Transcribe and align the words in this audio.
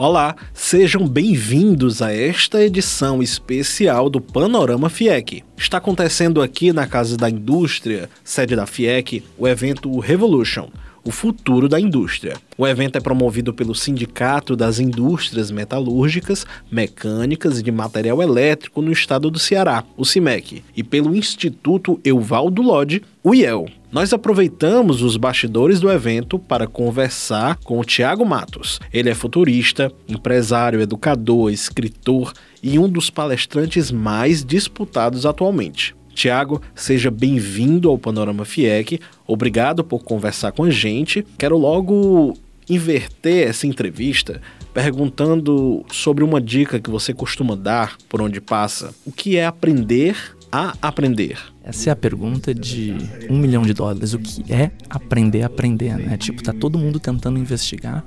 Olá, 0.00 0.36
sejam 0.54 1.08
bem-vindos 1.08 2.00
a 2.00 2.14
esta 2.14 2.62
edição 2.62 3.20
especial 3.20 4.08
do 4.08 4.20
Panorama 4.20 4.88
FIEC. 4.88 5.42
Está 5.56 5.78
acontecendo 5.78 6.40
aqui 6.40 6.72
na 6.72 6.86
Casa 6.86 7.16
da 7.16 7.28
Indústria, 7.28 8.08
sede 8.22 8.54
da 8.54 8.64
FIEC, 8.64 9.24
o 9.36 9.48
evento 9.48 9.98
Revolution, 9.98 10.68
o 11.04 11.10
futuro 11.10 11.68
da 11.68 11.80
indústria. 11.80 12.36
O 12.56 12.64
evento 12.64 12.94
é 12.94 13.00
promovido 13.00 13.52
pelo 13.52 13.74
Sindicato 13.74 14.54
das 14.54 14.78
Indústrias 14.78 15.50
Metalúrgicas, 15.50 16.46
Mecânicas 16.70 17.58
e 17.58 17.62
de 17.64 17.72
Material 17.72 18.22
Elétrico 18.22 18.80
no 18.80 18.92
estado 18.92 19.28
do 19.32 19.38
Ceará, 19.40 19.82
o 19.96 20.04
CIMEC, 20.04 20.62
e 20.76 20.84
pelo 20.84 21.16
Instituto 21.16 22.00
Euvaldo 22.04 22.62
Lodge, 22.62 23.02
o 23.20 23.34
IEL. 23.34 23.66
Nós 23.90 24.12
aproveitamos 24.12 25.00
os 25.00 25.16
bastidores 25.16 25.80
do 25.80 25.90
evento 25.90 26.38
para 26.38 26.66
conversar 26.66 27.56
com 27.64 27.78
o 27.78 27.84
Tiago 27.84 28.24
Matos. 28.24 28.78
Ele 28.92 29.08
é 29.08 29.14
futurista, 29.14 29.90
empresário, 30.06 30.82
educador, 30.82 31.50
escritor 31.50 32.34
e 32.62 32.78
um 32.78 32.86
dos 32.86 33.08
palestrantes 33.08 33.90
mais 33.90 34.44
disputados 34.44 35.24
atualmente. 35.24 35.96
Tiago, 36.14 36.60
seja 36.74 37.10
bem-vindo 37.10 37.88
ao 37.88 37.96
Panorama 37.96 38.44
FIEC. 38.44 39.00
Obrigado 39.26 39.82
por 39.82 40.04
conversar 40.04 40.52
com 40.52 40.64
a 40.64 40.70
gente. 40.70 41.24
Quero 41.38 41.56
logo 41.56 42.36
inverter 42.68 43.48
essa 43.48 43.66
entrevista 43.66 44.42
perguntando 44.74 45.82
sobre 45.90 46.22
uma 46.22 46.42
dica 46.42 46.78
que 46.78 46.90
você 46.90 47.14
costuma 47.14 47.56
dar 47.56 47.96
por 48.06 48.20
onde 48.20 48.38
passa. 48.38 48.94
O 49.06 49.10
que 49.10 49.38
é 49.38 49.46
aprender 49.46 50.36
a 50.52 50.74
aprender? 50.82 51.38
Essa 51.68 51.90
é 51.90 51.92
a 51.92 51.96
pergunta 51.96 52.54
de 52.54 52.96
um 53.28 53.36
milhão 53.36 53.60
de 53.60 53.74
dólares. 53.74 54.14
O 54.14 54.18
que 54.18 54.50
é 54.50 54.70
aprender 54.88 55.42
a 55.42 55.46
aprender, 55.46 55.98
né? 55.98 56.16
Tipo, 56.16 56.42
tá 56.42 56.50
todo 56.50 56.78
mundo 56.78 56.98
tentando 56.98 57.38
investigar, 57.38 58.02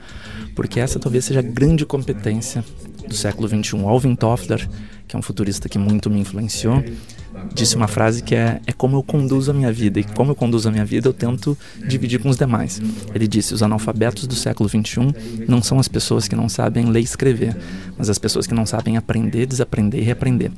porque 0.56 0.80
essa 0.80 0.98
talvez 0.98 1.26
seja 1.26 1.42
a 1.42 1.44
grande 1.44 1.86
competência 1.86 2.66
do 3.08 3.14
século 3.14 3.48
XXI. 3.48 3.86
Alvin 3.86 4.16
Toffler, 4.16 4.68
que 5.08 5.16
é 5.16 5.20
um 5.20 5.22
futurista 5.22 5.70
que 5.70 5.78
muito 5.78 6.10
me 6.10 6.20
influenciou, 6.20 6.84
disse 7.54 7.76
uma 7.76 7.88
frase 7.88 8.24
que 8.24 8.34
é, 8.34 8.60
é 8.66 8.74
como 8.74 8.98
eu 8.98 9.04
conduzo 9.04 9.52
a 9.52 9.54
minha 9.54 9.72
vida. 9.72 10.00
E 10.00 10.04
como 10.06 10.32
eu 10.32 10.36
conduzo 10.36 10.68
a 10.68 10.72
minha 10.72 10.84
vida, 10.84 11.08
eu 11.08 11.14
tento 11.14 11.56
dividir 11.88 12.20
com 12.20 12.30
os 12.30 12.38
demais. 12.38 12.82
Ele 13.14 13.28
disse: 13.28 13.54
os 13.54 13.62
analfabetos 13.62 14.26
do 14.26 14.34
século 14.34 14.68
XXI 14.68 15.14
não 15.48 15.62
são 15.62 15.78
as 15.78 15.88
pessoas 15.88 16.28
que 16.28 16.36
não 16.36 16.50
sabem 16.50 16.90
ler 16.90 17.02
e 17.02 17.04
escrever, 17.04 17.56
mas 17.96 18.10
as 18.10 18.18
pessoas 18.18 18.48
que 18.48 18.56
não 18.56 18.66
sabem 18.66 18.98
aprender, 18.98 19.46
desaprender 19.46 20.02
e 20.02 20.04
reaprender. 20.04 20.52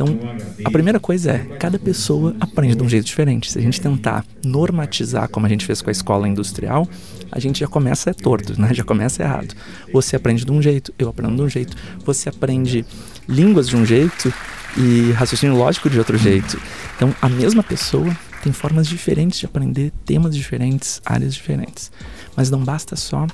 Então, 0.00 0.18
a 0.64 0.70
primeira 0.70 0.98
coisa 0.98 1.32
é, 1.32 1.38
cada 1.58 1.78
pessoa 1.78 2.34
aprende 2.40 2.74
de 2.74 2.82
um 2.82 2.88
jeito 2.88 3.04
diferente. 3.04 3.52
Se 3.52 3.58
a 3.58 3.60
gente 3.60 3.78
tentar 3.78 4.24
normatizar, 4.42 5.28
como 5.28 5.44
a 5.44 5.48
gente 5.48 5.66
fez 5.66 5.82
com 5.82 5.90
a 5.90 5.92
escola 5.92 6.26
industrial, 6.26 6.88
a 7.30 7.38
gente 7.38 7.60
já 7.60 7.68
começa 7.68 8.08
é 8.08 8.14
torto, 8.14 8.58
né? 8.58 8.72
Já 8.72 8.82
começa 8.82 9.22
errado. 9.22 9.54
Você 9.92 10.16
aprende 10.16 10.42
de 10.42 10.50
um 10.50 10.62
jeito, 10.62 10.90
eu 10.98 11.10
aprendo 11.10 11.36
de 11.36 11.42
um 11.42 11.48
jeito. 11.50 11.76
Você 12.02 12.30
aprende 12.30 12.82
línguas 13.28 13.68
de 13.68 13.76
um 13.76 13.84
jeito 13.84 14.32
e 14.78 15.12
raciocínio 15.12 15.54
lógico 15.54 15.90
de 15.90 15.98
outro 15.98 16.16
jeito. 16.16 16.58
Então, 16.96 17.14
a 17.20 17.28
mesma 17.28 17.62
pessoa 17.62 18.16
tem 18.42 18.54
formas 18.54 18.88
diferentes 18.88 19.38
de 19.38 19.44
aprender, 19.44 19.92
temas 20.06 20.34
diferentes, 20.34 21.02
áreas 21.04 21.34
diferentes. 21.34 21.92
Mas 22.34 22.50
não 22.50 22.64
basta 22.64 22.96
só 22.96 23.26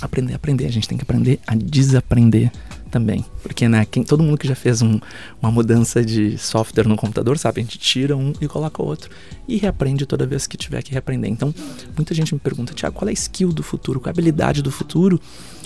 aprender 0.00 0.32
a 0.32 0.36
aprender, 0.36 0.66
a 0.66 0.72
gente 0.72 0.88
tem 0.88 0.98
que 0.98 1.04
aprender 1.04 1.38
a 1.46 1.54
desaprender 1.54 2.50
também. 2.92 3.24
Porque, 3.42 3.66
né, 3.66 3.86
quem, 3.90 4.04
todo 4.04 4.22
mundo 4.22 4.36
que 4.36 4.46
já 4.46 4.54
fez 4.54 4.82
um, 4.82 5.00
uma 5.40 5.50
mudança 5.50 6.04
de 6.04 6.36
software 6.36 6.86
no 6.86 6.94
computador 6.94 7.38
sabe, 7.38 7.60
a 7.60 7.64
gente 7.64 7.78
tira 7.78 8.14
um 8.14 8.32
e 8.40 8.46
coloca 8.46 8.82
outro. 8.82 9.10
E 9.48 9.56
reaprende 9.56 10.04
toda 10.06 10.26
vez 10.26 10.46
que 10.46 10.56
tiver 10.56 10.82
que 10.82 10.92
reaprender. 10.92 11.30
Então, 11.30 11.52
muita 11.96 12.14
gente 12.14 12.32
me 12.34 12.38
pergunta, 12.38 12.74
Tiago, 12.74 12.94
qual 12.94 13.08
é 13.08 13.10
a 13.10 13.14
skill 13.14 13.50
do 13.50 13.62
futuro? 13.62 13.98
Qual 13.98 14.08
é 14.08 14.10
a 14.10 14.12
habilidade 14.12 14.62
do 14.62 14.70
futuro? 14.70 15.18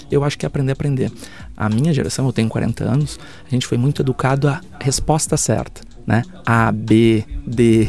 Eu 0.09 0.23
acho 0.23 0.39
que 0.39 0.47
é 0.47 0.49
aprender 0.49 0.71
a 0.71 0.75
aprender. 0.75 1.13
A 1.57 1.69
minha 1.69 1.93
geração, 1.93 2.25
eu 2.27 2.33
tenho 2.33 2.49
40 2.49 2.85
anos, 2.85 3.19
a 3.45 3.51
gente 3.51 3.67
foi 3.67 3.77
muito 3.77 4.03
educado 4.03 4.49
à 4.49 4.61
resposta 4.81 5.37
certa, 5.37 5.83
né? 6.07 6.23
A, 6.47 6.71
B, 6.71 7.25
D, 7.45 7.89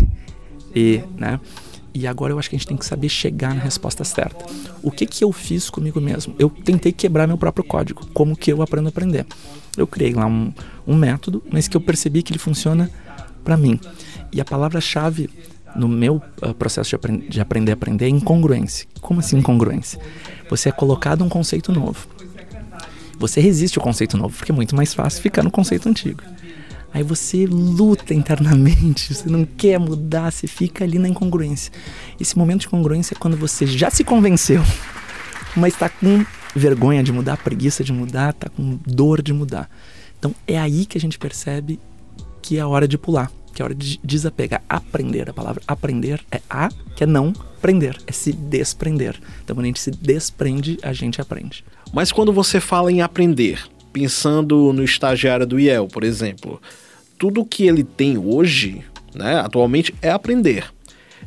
E, 0.76 1.04
né? 1.16 1.40
E 1.98 2.06
agora 2.06 2.32
eu 2.32 2.38
acho 2.38 2.48
que 2.48 2.56
a 2.56 2.60
gente 2.60 2.68
tem 2.68 2.78
que 2.78 2.86
saber 2.86 3.10
chegar 3.10 3.56
na 3.56 3.60
resposta 3.60 4.04
certa. 4.04 4.46
O 4.84 4.92
que 4.92 5.04
que 5.04 5.24
eu 5.24 5.32
fiz 5.32 5.68
comigo 5.68 6.00
mesmo? 6.00 6.36
Eu 6.38 6.48
tentei 6.48 6.92
quebrar 6.92 7.26
meu 7.26 7.40
próprio 7.40 7.66
código. 7.66 8.06
Como 8.14 8.38
que 8.38 8.54
eu 8.54 8.62
aprendo 8.62 8.86
a 8.86 8.90
aprender? 8.90 9.26
Eu 9.76 9.88
criei 9.88 10.14
lá 10.14 10.28
um, 10.28 10.54
um 10.86 10.96
método, 10.96 11.42
mas 11.52 11.68
que 11.68 11.76
eu 11.76 11.82
percebi 11.82 12.22
que 12.22 12.32
ele 12.32 12.38
funciona 12.38 12.88
para 13.44 13.58
mim. 13.58 13.80
E 14.32 14.40
a 14.40 14.46
palavra-chave 14.46 15.28
no 15.76 15.88
meu 15.88 16.22
uh, 16.44 16.54
processo 16.54 16.92
de, 16.92 16.96
aprend 16.96 17.28
de 17.30 17.42
aprender 17.42 17.72
a 17.72 17.74
aprender 17.74 18.06
é 18.06 18.10
incongruência. 18.10 18.88
Como 19.02 19.20
assim 19.20 19.40
incongruência? 19.40 20.00
Você 20.52 20.70
é 20.70 20.72
colocado 20.72 21.24
um 21.24 21.30
conceito 21.30 21.72
novo. 21.72 22.08
Você 23.18 23.42
resiste 23.42 23.80
ao 23.80 23.84
conceito 23.84 24.16
novo, 24.16 24.38
porque 24.38 24.52
é 24.52 24.56
muito 24.56 24.76
mais 24.76 24.94
fácil 24.94 25.20
ficar 25.20 25.42
no 25.42 25.50
conceito 25.50 25.90
antigo. 25.90 26.22
Aí 26.94 27.04
você 27.04 27.46
luta 27.46 28.14
internamente, 28.14 29.14
você 29.14 29.30
não 29.30 29.46
quer 29.46 29.80
mudar, 29.80 30.32
você 30.32 30.48
fica 30.48 30.84
ali 30.84 30.98
na 30.98 31.08
incongruência. 31.08 31.72
Esse 32.20 32.38
momento 32.38 32.62
de 32.62 32.70
congruência 32.70 33.14
é 33.14 33.20
quando 33.20 33.38
você 33.38 33.68
já 33.68 33.90
se 33.90 34.04
convenceu, 34.04 34.62
mas 35.56 35.74
está 35.74 35.90
com 35.90 36.26
vergonha 36.56 37.04
de 37.04 37.12
mudar, 37.12 37.38
preguiça 37.38 37.84
de 37.84 37.94
mudar, 37.94 38.32
está 38.32 38.50
com 38.50 38.80
dor 38.86 39.22
de 39.22 39.34
mudar. 39.34 39.70
Então 40.18 40.34
é 40.48 40.58
aí 40.58 40.86
que 40.86 40.98
a 40.98 41.02
gente 41.02 41.20
percebe 41.20 41.80
que 42.42 42.58
é 42.58 42.62
a 42.62 42.68
hora 42.68 42.88
de 42.88 42.98
pular, 42.98 43.32
que 43.54 43.62
é 43.62 43.64
a 43.64 43.66
hora 43.66 43.76
de 43.76 44.00
desapegar, 44.04 44.64
aprender. 44.68 45.30
A 45.30 45.34
palavra 45.34 45.62
aprender 45.68 46.24
é 46.32 46.42
a, 46.50 46.70
que 46.96 47.04
é 47.04 47.08
não 47.08 47.34
prender, 47.62 47.98
é 48.08 48.12
se 48.12 48.32
desprender. 48.32 49.20
Então 49.44 49.56
quando 49.56 49.66
a 49.66 49.68
gente 49.68 49.80
se 49.80 49.92
desprende, 49.92 50.80
a 50.82 50.94
gente 50.94 51.22
aprende. 51.22 51.64
Mas 51.94 52.12
quando 52.12 52.34
você 52.34 52.60
fala 52.60 52.92
em 52.92 53.02
aprender, 53.02 53.62
pensando 53.98 54.72
no 54.72 54.84
estagiário 54.84 55.48
do 55.48 55.60
IEL, 55.60 55.88
por 55.88 56.04
exemplo, 56.04 56.62
tudo 57.18 57.44
que 57.44 57.66
ele 57.66 57.84
tem 57.84 58.16
hoje, 58.16 58.84
né, 59.16 59.40
atualmente, 59.40 59.92
é 60.04 60.12
aprender. 60.12 60.66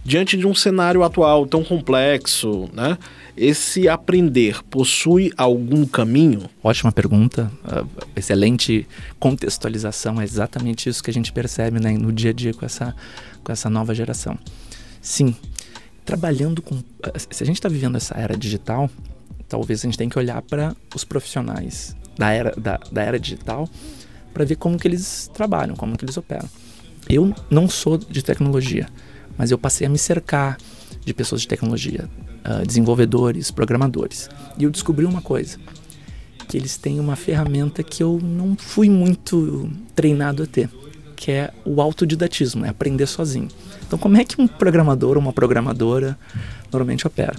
Diante 0.05 0.37
de 0.37 0.47
um 0.47 0.55
cenário 0.55 1.03
atual 1.03 1.49
tão 1.49 1.65
complexo, 1.65 2.71
né, 2.73 2.97
esse 3.37 3.89
aprender 3.89 4.63
possui 4.71 5.33
algum 5.37 5.85
caminho? 5.85 6.49
Ótima 6.63 6.93
pergunta, 6.93 7.51
uh, 7.65 7.85
excelente 8.15 8.87
contextualização, 9.19 10.21
é 10.21 10.25
exatamente 10.25 10.89
isso 10.89 11.03
que 11.03 11.11
a 11.11 11.15
gente 11.15 11.33
percebe 11.33 11.81
né, 11.81 11.91
no 11.91 12.13
dia 12.13 12.31
a 12.31 12.33
dia 12.33 12.55
com 12.55 12.65
essa, 12.65 12.95
com 13.43 13.51
essa 13.51 13.69
nova 13.69 13.93
geração. 13.97 14.39
Sim, 15.03 15.35
trabalhando 16.05 16.63
com. 16.63 16.77
Se 17.31 17.43
a 17.43 17.47
gente 17.47 17.57
está 17.57 17.69
vivendo 17.69 17.97
essa 17.97 18.15
era 18.15 18.37
digital, 18.37 18.89
talvez 19.49 19.81
a 19.81 19.87
gente 19.87 19.99
tenha 19.99 20.09
que 20.09 20.19
olhar 20.19 20.41
para 20.43 20.77
os 20.95 21.03
profissionais 21.03 21.99
da 22.21 22.31
era, 22.31 22.53
da, 22.55 22.79
da 22.93 23.03
era 23.03 23.19
digital 23.19 23.67
para 24.35 24.45
ver 24.45 24.57
como 24.57 24.79
que 24.79 24.87
eles 24.87 25.31
trabalham, 25.33 25.75
como 25.75 25.97
que 25.97 26.05
eles 26.05 26.19
operam. 26.19 26.47
Eu 27.09 27.35
não 27.49 27.67
sou 27.67 27.97
de 27.97 28.23
tecnologia, 28.23 28.87
mas 29.39 29.51
eu 29.51 29.57
passei 29.57 29.87
a 29.87 29.91
me 29.91 29.97
cercar 29.97 30.59
de 31.03 31.15
pessoas 31.15 31.41
de 31.41 31.49
tecnologia, 31.49 32.11
uh, 32.45 32.67
desenvolvedores, 32.67 33.51
programadores. 33.51 34.29
E 34.59 34.65
eu 34.65 34.71
descobri 34.71 35.07
uma 35.07 35.23
coisa, 35.23 35.57
que 36.47 36.59
eles 36.59 36.77
têm 36.77 37.01
uma 37.01 37.17
ferramenta 37.17 37.83
que 37.83 38.03
eu 38.03 38.21
não 38.23 38.55
fui 38.55 38.91
muito 38.91 39.71
treinado 39.95 40.43
a 40.43 40.47
ter, 40.47 40.69
que 41.17 41.31
é 41.31 41.51
o 41.65 41.81
autodidatismo, 41.81 42.67
é 42.67 42.69
aprender 42.69 43.07
sozinho. 43.07 43.49
Então, 43.87 43.99
como 43.99 44.19
é 44.19 44.25
que 44.27 44.41
um 44.41 44.47
programador 44.47 45.17
ou 45.17 45.23
uma 45.23 45.33
programadora 45.33 46.19
normalmente 46.71 47.07
opera? 47.07 47.35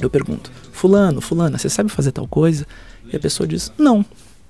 Eu 0.00 0.10
pergunto, 0.10 0.50
fulano, 0.72 1.20
fulana, 1.20 1.56
você 1.56 1.68
sabe 1.68 1.88
fazer 1.88 2.12
tal 2.12 2.26
coisa? 2.26 2.66
E 3.12 3.16
a 3.16 3.20
pessoa 3.20 3.46
diz: 3.46 3.72
Não, 3.78 4.04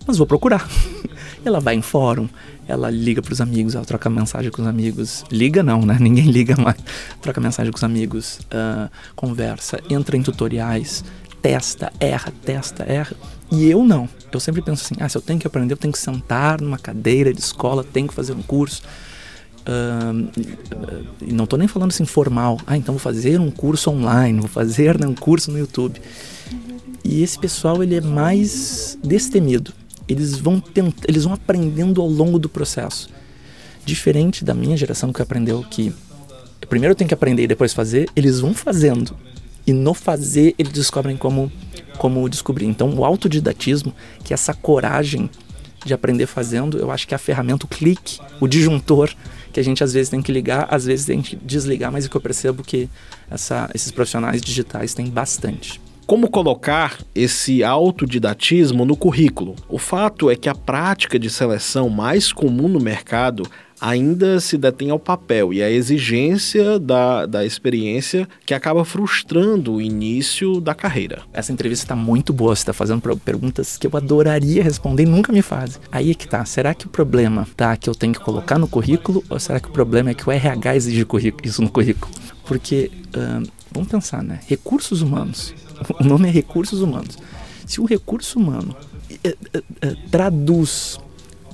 mas 0.07 0.17
vou 0.17 0.27
procurar. 0.27 0.69
ela 1.45 1.61
vai 1.61 1.75
em 1.75 1.83
fórum, 1.83 2.29
ela 2.67 2.91
liga 2.91 3.23
para 3.23 3.33
os 3.33 3.41
amigos, 3.41 3.75
ela 3.75 3.85
troca 3.85 4.11
mensagem 4.11 4.51
com 4.51 4.63
os 4.63 4.69
amigos. 4.69 5.25
Liga 5.31 5.63
não, 5.63 5.83
né? 5.83 5.97
Ninguém 6.01 6.31
liga 6.31 6.57
mais. 6.57 6.77
Troca 7.21 7.41
mensagem 7.41 7.73
com 7.73 7.77
os 7.77 7.85
amigos, 7.85 8.41
uh, 8.53 8.91
conversa, 9.15 9.81
entra 9.91 10.17
em 10.17 10.23
tutoriais, 10.23 11.05
testa, 11.41 11.93
erra, 12.01 12.33
testa, 12.45 12.85
erra. 12.85 13.17
E 13.51 13.69
eu 13.71 13.85
não. 13.85 14.09
Eu 14.31 14.41
sempre 14.41 14.61
penso 14.61 14.85
assim: 14.85 14.95
ah, 15.01 15.09
se 15.09 15.17
eu 15.17 15.23
tenho 15.23 15.39
que 15.39 15.47
aprender, 15.47 15.73
eu 15.73 15.79
tenho 15.79 15.93
que 15.93 15.99
sentar 15.99 16.61
numa 16.61 16.79
cadeira 16.79 17.33
de 17.33 17.41
escola, 17.41 17.85
tenho 17.85 18.09
que 18.09 18.15
fazer 18.15 18.33
um 18.33 18.43
curso. 18.43 18.83
Uh, 19.69 20.31
não 21.31 21.45
estou 21.45 21.59
nem 21.59 21.69
falando 21.69 21.91
assim 21.91 22.07
formal. 22.07 22.59
Ah, 22.67 22.77
então 22.77 22.95
vou 22.95 23.01
fazer 23.01 23.41
um 23.41 23.51
curso 23.51 23.91
online, 23.91 24.41
vou 24.41 24.49
fazer 24.49 24.99
né, 24.99 25.07
um 25.07 25.15
curso 25.15 25.51
no 25.51 25.59
YouTube. 25.59 26.01
E 27.09 27.23
esse 27.23 27.39
pessoal 27.39 27.83
ele 27.83 27.95
é 27.97 28.03
mais 28.03 28.99
destemido. 29.03 29.73
Eles 30.07 30.37
vão 30.37 30.61
tent... 30.61 30.95
eles 31.09 31.25
vão 31.25 31.33
aprendendo 31.33 32.03
ao 32.03 32.07
longo 32.07 32.39
do 32.39 32.51
processo. 32.51 33.09
Diferente 33.83 34.45
da 34.45 34.53
minha 34.53 34.77
geração 34.77 35.11
que 35.11 35.23
aprendeu 35.23 35.65
que 35.71 35.91
primeiro 36.69 36.95
tenho 36.95 37.09
que 37.09 37.15
aprender 37.15 37.45
e 37.45 37.47
depois 37.47 37.73
fazer, 37.73 38.11
eles 38.15 38.41
vão 38.41 38.53
fazendo. 38.53 39.17
E 39.67 39.73
no 39.73 39.95
fazer 39.95 40.55
eles 40.59 40.71
descobrem 40.71 41.17
como 41.17 41.51
como 41.97 42.29
descobrir. 42.29 42.67
Então 42.67 42.95
o 42.95 43.07
autodidatismo, 43.07 43.95
que 44.23 44.35
é 44.35 44.35
essa 44.35 44.53
coragem 44.53 45.31
de 45.87 45.95
aprender 45.95 46.27
fazendo, 46.27 46.77
eu 46.77 46.91
acho 46.91 47.09
que 47.09 47.15
é 47.15 47.17
a 47.17 47.19
ferramenta, 47.19 47.65
o 47.65 47.69
clique, 47.69 48.19
o 48.39 48.47
disjuntor 48.47 49.11
que 49.51 49.59
a 49.59 49.63
gente 49.65 49.83
às 49.83 49.95
vezes 49.95 50.11
tem 50.11 50.21
que 50.21 50.31
ligar, 50.31 50.69
às 50.71 50.85
vezes 50.85 51.07
tem 51.07 51.23
que 51.23 51.37
desligar, 51.37 51.91
mas 51.91 52.05
é 52.05 52.09
que 52.09 52.17
eu 52.17 52.21
percebo 52.21 52.63
que 52.63 52.87
essa, 53.31 53.71
esses 53.75 53.91
profissionais 53.91 54.43
digitais 54.43 54.93
têm 54.93 55.07
bastante. 55.07 55.81
Como 56.09 56.31
colocar 56.31 56.97
esse 57.15 57.63
autodidatismo 57.63 58.87
no 58.87 58.97
currículo? 58.97 59.55
O 59.69 59.77
fato 59.77 60.31
é 60.31 60.37
que 60.37 60.49
a 60.49 60.55
prática 60.55 61.19
de 61.19 61.29
seleção 61.29 61.91
mais 61.91 62.33
comum 62.33 62.67
no 62.67 62.81
mercado 62.81 63.43
ainda 63.79 64.41
se 64.41 64.57
detém 64.57 64.89
ao 64.89 64.99
papel 64.99 65.53
e 65.53 65.63
à 65.63 65.71
exigência 65.71 66.79
da, 66.79 67.27
da 67.27 67.45
experiência 67.45 68.27
que 68.47 68.55
acaba 68.55 68.87
frustrando 68.87 69.75
o 69.75 69.83
início 69.83 70.63
da 70.63 70.75
carreira. 70.75 71.25
Essa 71.31 71.53
entrevista 71.53 71.85
está 71.85 71.95
muito 71.95 72.33
boa, 72.33 72.57
você 72.57 72.63
está 72.63 72.73
fazendo 72.73 73.03
perguntas 73.19 73.77
que 73.77 73.87
eu 73.87 73.91
adoraria 73.95 74.65
responder 74.65 75.03
e 75.03 75.07
nunca 75.07 75.31
me 75.31 75.43
fazem. 75.43 75.79
Aí 75.93 76.13
é 76.13 76.15
que 76.15 76.27
tá, 76.27 76.43
será 76.47 76.73
que 76.73 76.87
o 76.87 76.89
problema 76.89 77.47
tá 77.55 77.77
que 77.77 77.87
eu 77.87 77.95
tenho 77.95 78.15
que 78.15 78.21
colocar 78.21 78.59
no 78.59 78.67
currículo 78.67 79.23
ou 79.29 79.39
será 79.39 79.61
que 79.61 79.69
o 79.69 79.73
problema 79.73 80.09
é 80.09 80.15
que 80.15 80.27
o 80.27 80.33
RH 80.33 80.75
exige 80.75 81.07
isso 81.45 81.61
no 81.61 81.69
currículo? 81.69 82.11
Porque, 82.47 82.91
vamos 83.71 83.91
pensar, 83.91 84.23
né? 84.23 84.41
Recursos 84.47 85.03
humanos. 85.03 85.55
O 86.01 86.05
nome 86.05 86.29
é 86.29 86.31
recursos 86.31 86.81
humanos. 86.81 87.19
Se 87.67 87.81
o 87.81 87.85
recurso 87.85 88.39
humano 88.39 88.75
uh, 89.11 89.59
uh, 89.59 89.97
traduz 90.11 90.99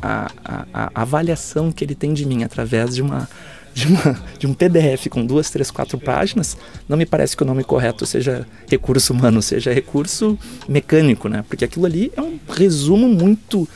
a, 0.00 0.30
a, 0.44 0.66
a, 0.72 1.02
avaliação 1.02 1.72
que 1.72 1.82
ele 1.82 1.94
tem 1.94 2.12
de 2.12 2.26
mim 2.26 2.44
através 2.44 2.94
de 2.94 3.02
uma, 3.02 3.28
de, 3.74 3.86
uma, 3.86 4.22
de 4.38 4.46
um 4.46 4.54
PDF 4.54 5.08
com 5.08 5.24
duas, 5.24 5.50
três, 5.50 5.70
quatro 5.70 5.98
páginas, 5.98 6.56
não 6.88 6.96
me 6.96 7.06
parece 7.06 7.36
que 7.36 7.42
o 7.42 7.46
nome 7.46 7.64
correto 7.64 8.04
seja 8.06 8.46
recurso 8.68 9.12
humano, 9.12 9.40
seja 9.42 9.72
recurso 9.72 10.38
mecânico, 10.68 11.28
né? 11.28 11.44
Porque 11.48 11.64
aquilo 11.64 11.86
ali 11.86 12.12
é 12.16 12.20
um 12.20 12.38
resumo 12.48 13.08
muito. 13.08 13.68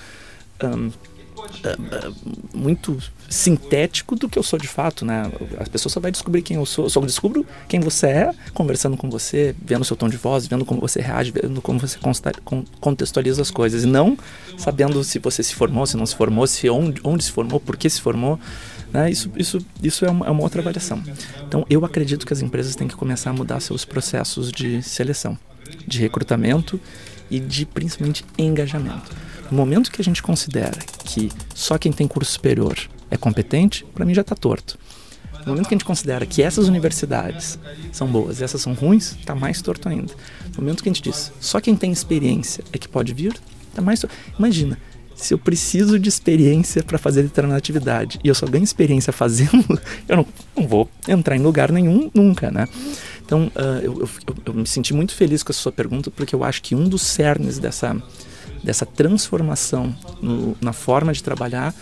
Um, 0.62 0.90
muito 2.54 2.98
sintético 3.28 4.16
do 4.16 4.28
que 4.28 4.38
eu 4.38 4.42
sou 4.42 4.58
de 4.58 4.68
fato, 4.68 5.04
né? 5.04 5.30
A 5.58 5.68
pessoa 5.68 5.90
só 5.90 6.00
vai 6.00 6.10
descobrir 6.10 6.42
quem 6.42 6.56
eu 6.56 6.66
sou, 6.66 6.88
só 6.88 7.00
descubro 7.00 7.46
quem 7.68 7.80
você 7.80 8.06
é 8.06 8.34
conversando 8.54 8.96
com 8.96 9.10
você, 9.10 9.54
vendo 9.62 9.84
seu 9.84 9.96
tom 9.96 10.08
de 10.08 10.16
voz, 10.16 10.46
vendo 10.46 10.64
como 10.64 10.80
você 10.80 11.00
reage, 11.00 11.30
vendo 11.30 11.60
como 11.60 11.78
você 11.78 11.98
contextualiza 12.80 13.42
as 13.42 13.50
coisas, 13.50 13.84
e 13.84 13.86
não 13.86 14.16
sabendo 14.56 15.02
se 15.04 15.18
você 15.18 15.42
se 15.42 15.54
formou, 15.54 15.86
se 15.86 15.96
não 15.96 16.06
se 16.06 16.14
formou, 16.14 16.46
se 16.46 16.68
onde, 16.70 17.00
onde 17.04 17.24
se 17.24 17.32
formou, 17.32 17.60
por 17.60 17.76
que 17.76 17.88
se 17.88 18.00
formou. 18.00 18.38
Né? 18.92 19.10
Isso, 19.10 19.30
isso, 19.36 19.58
isso 19.82 20.04
é 20.04 20.10
uma, 20.10 20.26
é 20.26 20.30
uma 20.30 20.42
outra 20.42 20.60
avaliação. 20.60 21.02
Então, 21.46 21.66
eu 21.68 21.84
acredito 21.84 22.26
que 22.26 22.32
as 22.32 22.40
empresas 22.40 22.74
têm 22.74 22.88
que 22.88 22.96
começar 22.96 23.30
a 23.30 23.32
mudar 23.32 23.60
seus 23.60 23.84
processos 23.84 24.50
de 24.50 24.82
seleção, 24.82 25.38
de 25.86 25.98
recrutamento 25.98 26.80
e 27.30 27.38
de 27.38 27.66
principalmente 27.66 28.24
engajamento. 28.36 29.14
No 29.50 29.56
momento 29.56 29.90
que 29.90 30.00
a 30.00 30.04
gente 30.04 30.22
considera 30.22 30.78
que 31.04 31.30
só 31.54 31.78
quem 31.78 31.92
tem 31.92 32.06
curso 32.06 32.32
superior 32.32 32.78
é 33.10 33.16
competente, 33.16 33.84
para 33.94 34.04
mim 34.04 34.14
já 34.14 34.20
está 34.20 34.34
torto. 34.34 34.78
No 35.40 35.52
momento 35.52 35.68
que 35.68 35.74
a 35.74 35.78
gente 35.78 35.84
considera 35.84 36.26
que 36.26 36.42
essas 36.42 36.68
universidades 36.68 37.58
são 37.90 38.06
boas 38.06 38.40
e 38.40 38.44
essas 38.44 38.60
são 38.60 38.74
ruins, 38.74 39.12
está 39.12 39.34
mais 39.34 39.62
torto 39.62 39.88
ainda. 39.88 40.12
No 40.54 40.62
momento 40.62 40.82
que 40.82 40.88
a 40.88 40.92
gente 40.92 41.02
diz 41.02 41.32
só 41.40 41.60
quem 41.60 41.74
tem 41.74 41.90
experiência 41.90 42.62
é 42.72 42.78
que 42.78 42.88
pode 42.88 43.14
vir, 43.14 43.34
está 43.70 43.80
mais 43.80 44.00
torto. 44.00 44.14
Imagina, 44.38 44.78
se 45.14 45.34
eu 45.34 45.38
preciso 45.38 45.98
de 45.98 46.08
experiência 46.08 46.82
para 46.82 46.98
fazer 46.98 47.22
determinada 47.22 47.58
atividade 47.58 48.20
e 48.22 48.28
eu 48.28 48.34
só 48.34 48.46
ganho 48.46 48.64
experiência 48.64 49.12
fazendo, 49.12 49.80
eu 50.08 50.16
não, 50.18 50.26
não 50.56 50.66
vou 50.66 50.88
entrar 51.06 51.36
em 51.36 51.40
lugar 51.40 51.72
nenhum 51.72 52.10
nunca, 52.14 52.50
né? 52.50 52.68
Então, 53.28 53.52
uh, 53.54 53.60
eu, 53.82 54.00
eu, 54.00 54.08
eu, 54.46 54.54
me 54.54 54.66
senti 54.66 54.94
muito 54.94 55.14
feliz 55.14 55.42
com 55.42 55.52
a 55.52 55.54
sua 55.54 55.70
pergunta, 55.70 56.10
porque 56.10 56.34
eu 56.34 56.42
acho 56.42 56.62
que 56.62 56.74
um 56.74 56.88
dos 56.88 57.02
cernes 57.02 57.58
dessa, 57.58 57.94
dessa 58.64 58.86
transformação 58.86 59.94
no, 60.22 60.56
na 60.62 60.72
forma 60.72 61.12
de 61.12 61.22
trabalhar 61.22 61.74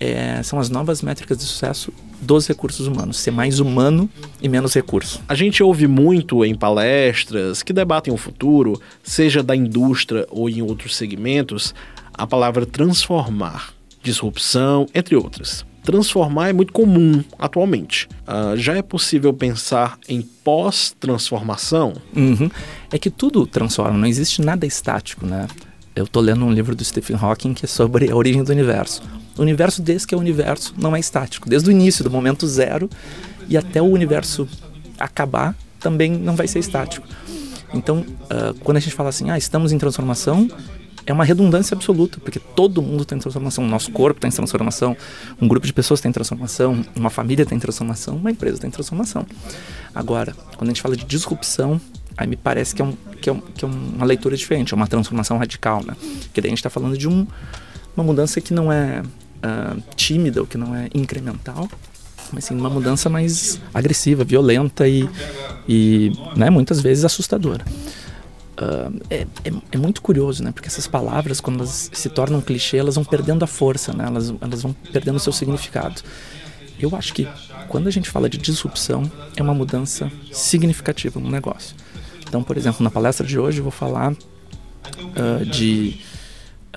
é, 0.00 0.42
são 0.42 0.58
as 0.58 0.68
novas 0.68 1.00
métricas 1.00 1.38
de 1.38 1.44
sucesso 1.44 1.92
dos 2.20 2.48
recursos 2.48 2.88
humanos, 2.88 3.18
ser 3.18 3.30
mais 3.30 3.60
humano 3.60 4.10
e 4.42 4.48
menos 4.48 4.74
recurso. 4.74 5.22
A 5.28 5.36
gente 5.36 5.62
ouve 5.62 5.86
muito 5.86 6.44
em 6.44 6.52
palestras 6.52 7.62
que 7.62 7.72
debatem 7.72 8.12
o 8.12 8.16
futuro, 8.16 8.82
seja 9.00 9.40
da 9.40 9.54
indústria 9.54 10.26
ou 10.32 10.50
em 10.50 10.62
outros 10.62 10.96
segmentos, 10.96 11.76
a 12.12 12.26
palavra 12.26 12.66
transformar, 12.66 13.72
disrupção, 14.02 14.88
entre 14.92 15.14
outras. 15.14 15.64
Transformar 15.88 16.50
é 16.50 16.52
muito 16.52 16.70
comum 16.70 17.24
atualmente. 17.38 18.06
Uh, 18.28 18.54
já 18.58 18.76
é 18.76 18.82
possível 18.82 19.32
pensar 19.32 19.98
em 20.06 20.20
pós-transformação? 20.20 21.94
Uhum. 22.14 22.50
É 22.92 22.98
que 22.98 23.08
tudo 23.08 23.46
transforma, 23.46 23.96
não 23.96 24.06
existe 24.06 24.42
nada 24.42 24.66
estático, 24.66 25.24
né? 25.24 25.48
Eu 25.96 26.04
estou 26.04 26.20
lendo 26.20 26.44
um 26.44 26.52
livro 26.52 26.76
do 26.76 26.84
Stephen 26.84 27.16
Hawking 27.18 27.54
que 27.54 27.64
é 27.64 27.68
sobre 27.68 28.10
a 28.10 28.14
origem 28.14 28.44
do 28.44 28.52
universo. 28.52 29.00
O 29.38 29.40
universo, 29.40 29.80
desde 29.80 30.06
que 30.06 30.14
é 30.14 30.18
o 30.18 30.20
universo, 30.20 30.74
não 30.76 30.94
é 30.94 31.00
estático. 31.00 31.48
Desde 31.48 31.70
o 31.70 31.72
início, 31.72 32.04
do 32.04 32.10
momento 32.10 32.46
zero 32.46 32.90
e 33.48 33.56
até 33.56 33.80
o 33.80 33.86
universo 33.86 34.46
acabar, 34.98 35.56
também 35.80 36.10
não 36.10 36.36
vai 36.36 36.46
ser 36.46 36.58
estático. 36.58 37.08
Então, 37.72 38.00
uh, 38.24 38.52
quando 38.60 38.76
a 38.76 38.80
gente 38.80 38.94
fala 38.94 39.08
assim, 39.08 39.30
ah, 39.30 39.38
estamos 39.38 39.72
em 39.72 39.78
transformação, 39.78 40.50
é 41.08 41.12
uma 41.12 41.24
redundância 41.24 41.74
absoluta, 41.74 42.20
porque 42.20 42.38
todo 42.38 42.82
mundo 42.82 43.02
tem 43.02 43.18
transformação. 43.18 43.66
Nosso 43.66 43.90
corpo 43.90 44.20
tem 44.20 44.30
transformação, 44.30 44.94
um 45.40 45.48
grupo 45.48 45.66
de 45.66 45.72
pessoas 45.72 46.02
tem 46.02 46.12
transformação, 46.12 46.84
uma 46.94 47.08
família 47.08 47.46
tem 47.46 47.58
transformação, 47.58 48.16
uma 48.16 48.30
empresa 48.30 48.58
tem 48.58 48.70
transformação. 48.70 49.24
Agora, 49.94 50.34
quando 50.56 50.68
a 50.68 50.72
gente 50.72 50.82
fala 50.82 50.94
de 50.94 51.06
disrupção, 51.06 51.80
aí 52.14 52.26
me 52.26 52.36
parece 52.36 52.74
que 52.74 52.82
é, 52.82 52.84
um, 52.84 52.92
que 53.22 53.30
é, 53.30 53.32
um, 53.32 53.40
que 53.40 53.64
é 53.64 53.68
uma 53.68 54.04
leitura 54.04 54.36
diferente, 54.36 54.74
é 54.74 54.76
uma 54.76 54.86
transformação 54.86 55.38
radical, 55.38 55.82
né? 55.82 55.96
Porque 56.24 56.42
daí 56.42 56.48
a 56.48 56.50
gente 56.50 56.58
está 56.58 56.68
falando 56.68 56.98
de 56.98 57.08
um, 57.08 57.26
uma 57.96 58.04
mudança 58.04 58.38
que 58.38 58.52
não 58.52 58.70
é 58.70 59.00
uh, 59.02 59.82
tímida 59.96 60.42
ou 60.42 60.46
que 60.46 60.58
não 60.58 60.74
é 60.74 60.90
incremental, 60.94 61.70
mas 62.30 62.44
sim 62.44 62.54
uma 62.54 62.68
mudança 62.68 63.08
mais 63.08 63.58
agressiva, 63.72 64.24
violenta 64.24 64.86
e, 64.86 65.08
e 65.66 66.12
né, 66.36 66.50
muitas 66.50 66.82
vezes 66.82 67.02
assustadora. 67.02 67.64
Uh, 68.58 69.00
é, 69.08 69.24
é, 69.44 69.52
é, 69.70 69.78
muito 69.78 70.02
curioso, 70.02 70.42
né? 70.42 70.50
Porque 70.50 70.66
essas 70.66 70.88
palavras, 70.88 71.40
quando 71.40 71.58
elas 71.60 71.90
se 71.92 72.08
tornam 72.08 72.40
clichê, 72.40 72.76
elas 72.76 72.96
vão 72.96 73.04
perdendo 73.04 73.44
a 73.44 73.46
força, 73.46 73.92
né? 73.92 74.04
Elas, 74.04 74.34
elas 74.40 74.62
vão 74.62 74.72
perdendo 74.92 75.14
o 75.14 75.20
seu 75.20 75.32
significado. 75.32 76.02
Eu 76.80 76.94
acho 76.96 77.14
que 77.14 77.28
quando 77.68 77.86
a 77.86 77.90
gente 77.90 78.10
fala 78.10 78.28
de 78.28 78.36
disrupção, 78.36 79.08
é 79.36 79.42
uma 79.42 79.54
mudança 79.54 80.10
significativa 80.32 81.20
no 81.20 81.30
negócio. 81.30 81.76
Então, 82.26 82.42
por 82.42 82.56
exemplo, 82.56 82.82
na 82.82 82.90
palestra 82.90 83.24
de 83.24 83.38
hoje 83.38 83.58
eu 83.58 83.62
vou 83.62 83.70
falar 83.70 84.12
uh, 84.12 85.44
de 85.46 86.00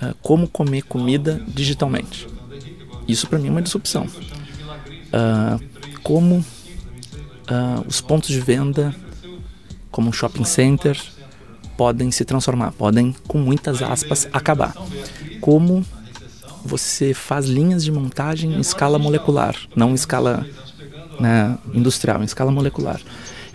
uh, 0.00 0.14
como 0.22 0.46
comer 0.46 0.82
comida 0.82 1.42
digitalmente. 1.48 2.28
Isso 3.08 3.26
para 3.26 3.40
mim 3.40 3.48
é 3.48 3.50
uma 3.50 3.62
disrupção. 3.62 4.06
Como 6.04 6.44
os 7.86 8.00
pontos 8.00 8.28
de 8.30 8.40
venda, 8.40 8.94
como 9.90 10.08
um 10.08 10.12
shopping 10.12 10.44
center, 10.44 10.96
podem 11.76 12.10
se 12.10 12.24
transformar, 12.24 12.72
podem, 12.72 13.14
com 13.26 13.38
muitas 13.38 13.82
aspas, 13.82 14.28
acabar. 14.32 14.74
Como 15.40 15.84
você 16.64 17.12
faz 17.12 17.46
linhas 17.46 17.84
de 17.84 17.90
montagem 17.90 18.54
em 18.54 18.60
escala 18.60 18.98
molecular, 18.98 19.56
não 19.74 19.90
em 19.90 19.94
escala 19.94 20.46
né, 21.18 21.58
industrial, 21.74 22.20
em 22.22 22.24
escala 22.24 22.50
molecular. 22.50 23.00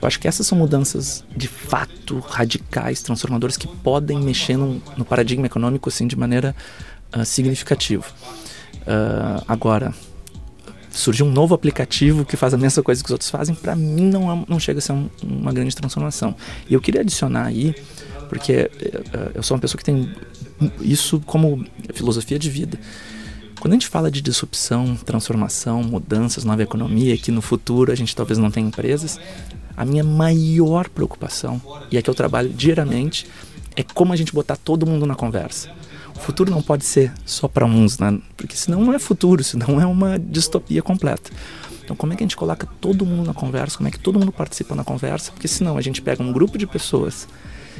Eu 0.02 0.08
acho 0.08 0.20
que 0.20 0.28
essas 0.28 0.46
são 0.46 0.58
mudanças 0.58 1.24
de 1.36 1.48
fato 1.48 2.20
radicais, 2.20 3.02
transformadoras, 3.02 3.58
que 3.58 3.68
podem 3.68 4.20
mexer 4.20 4.56
no, 4.56 4.82
no 4.96 5.04
paradigma 5.04 5.48
econômico 5.48 5.90
assim, 5.90 6.06
de 6.06 6.16
maneira 6.16 6.56
uh, 7.16 7.26
significativa. 7.26 8.06
Uh, 8.82 9.44
agora, 9.48 9.94
surgiu 10.98 11.26
um 11.26 11.32
novo 11.32 11.54
aplicativo 11.54 12.26
que 12.26 12.36
faz 12.36 12.54
a 12.54 12.58
mesma 12.58 12.84
coisa 12.84 13.02
que 13.02 13.08
os 13.08 13.12
outros 13.12 13.30
fazem, 13.30 13.54
para 13.56 13.76
mim 13.76 14.10
não, 14.10 14.32
é, 14.32 14.46
não 14.48 14.60
chega 14.60 14.80
a 14.80 14.82
ser 14.82 14.94
um, 14.94 15.10
uma 15.24 15.54
grande 15.54 15.76
transformação. 15.76 16.36
E 16.70 16.74
eu 16.74 16.82
queria 16.82 17.02
adicionar 17.02 17.46
aí, 17.46 17.76
porque 18.28 18.70
uh, 19.14 19.32
eu 19.36 19.44
sou 19.44 19.56
uma 19.56 19.62
pessoa 19.62 19.78
que 19.78 19.86
tem 19.86 20.12
isso 20.82 21.20
como 21.26 21.66
filosofia 21.94 22.40
de 22.40 22.50
vida. 22.50 22.80
Quando 23.60 23.74
a 23.74 23.76
gente 23.76 23.88
fala 23.88 24.12
de 24.12 24.22
disrupção, 24.22 24.96
transformação, 24.96 25.84
mudanças, 25.84 26.44
nova 26.44 26.62
economia, 26.62 27.18
que 27.18 27.32
no 27.32 27.42
futuro 27.42 27.92
a 27.92 27.96
gente 27.96 28.16
talvez 28.16 28.38
não 28.38 28.52
tenha 28.52 28.68
empresas, 28.68 29.20
a 29.76 29.86
minha 29.86 30.04
maior 30.04 30.90
preocupação, 30.90 31.62
e 31.92 31.98
é 31.98 32.02
que 32.02 32.10
eu 32.10 32.16
trabalho 32.16 32.50
diariamente, 32.50 33.28
é 33.76 33.84
como 33.84 34.14
a 34.14 34.16
gente 34.16 34.34
botar 34.34 34.58
todo 34.58 34.86
mundo 34.86 35.06
na 35.06 35.16
conversa. 35.16 35.70
O 36.18 36.20
futuro 36.20 36.52
não 36.52 36.62
pode 36.62 36.84
ser 36.84 37.14
só 37.26 37.48
para 37.48 37.66
uns, 37.66 38.00
né? 38.00 38.20
porque 38.36 38.56
senão 38.56 38.84
não 38.84 38.94
é 38.94 39.00
futuro, 39.00 39.44
senão 39.44 39.80
é 39.80 39.86
uma 39.86 40.18
distopia 40.18 40.82
completa. 40.82 41.32
Então, 41.84 41.96
como 41.96 42.12
é 42.12 42.16
que 42.16 42.24
a 42.24 42.26
gente 42.26 42.36
coloca 42.36 42.68
todo 42.82 43.06
mundo 43.06 43.28
na 43.28 43.34
conversa? 43.34 43.78
Como 43.78 43.88
é 43.88 43.92
que 43.92 44.00
todo 44.00 44.20
mundo 44.20 44.32
participa 44.32 44.76
na 44.76 44.84
conversa? 44.84 45.32
Porque 45.32 45.48
senão 45.48 45.78
a 45.78 45.82
gente 45.82 46.02
pega 46.02 46.22
um 46.22 46.34
grupo 46.34 46.58
de 46.58 46.68
pessoas 46.68 47.28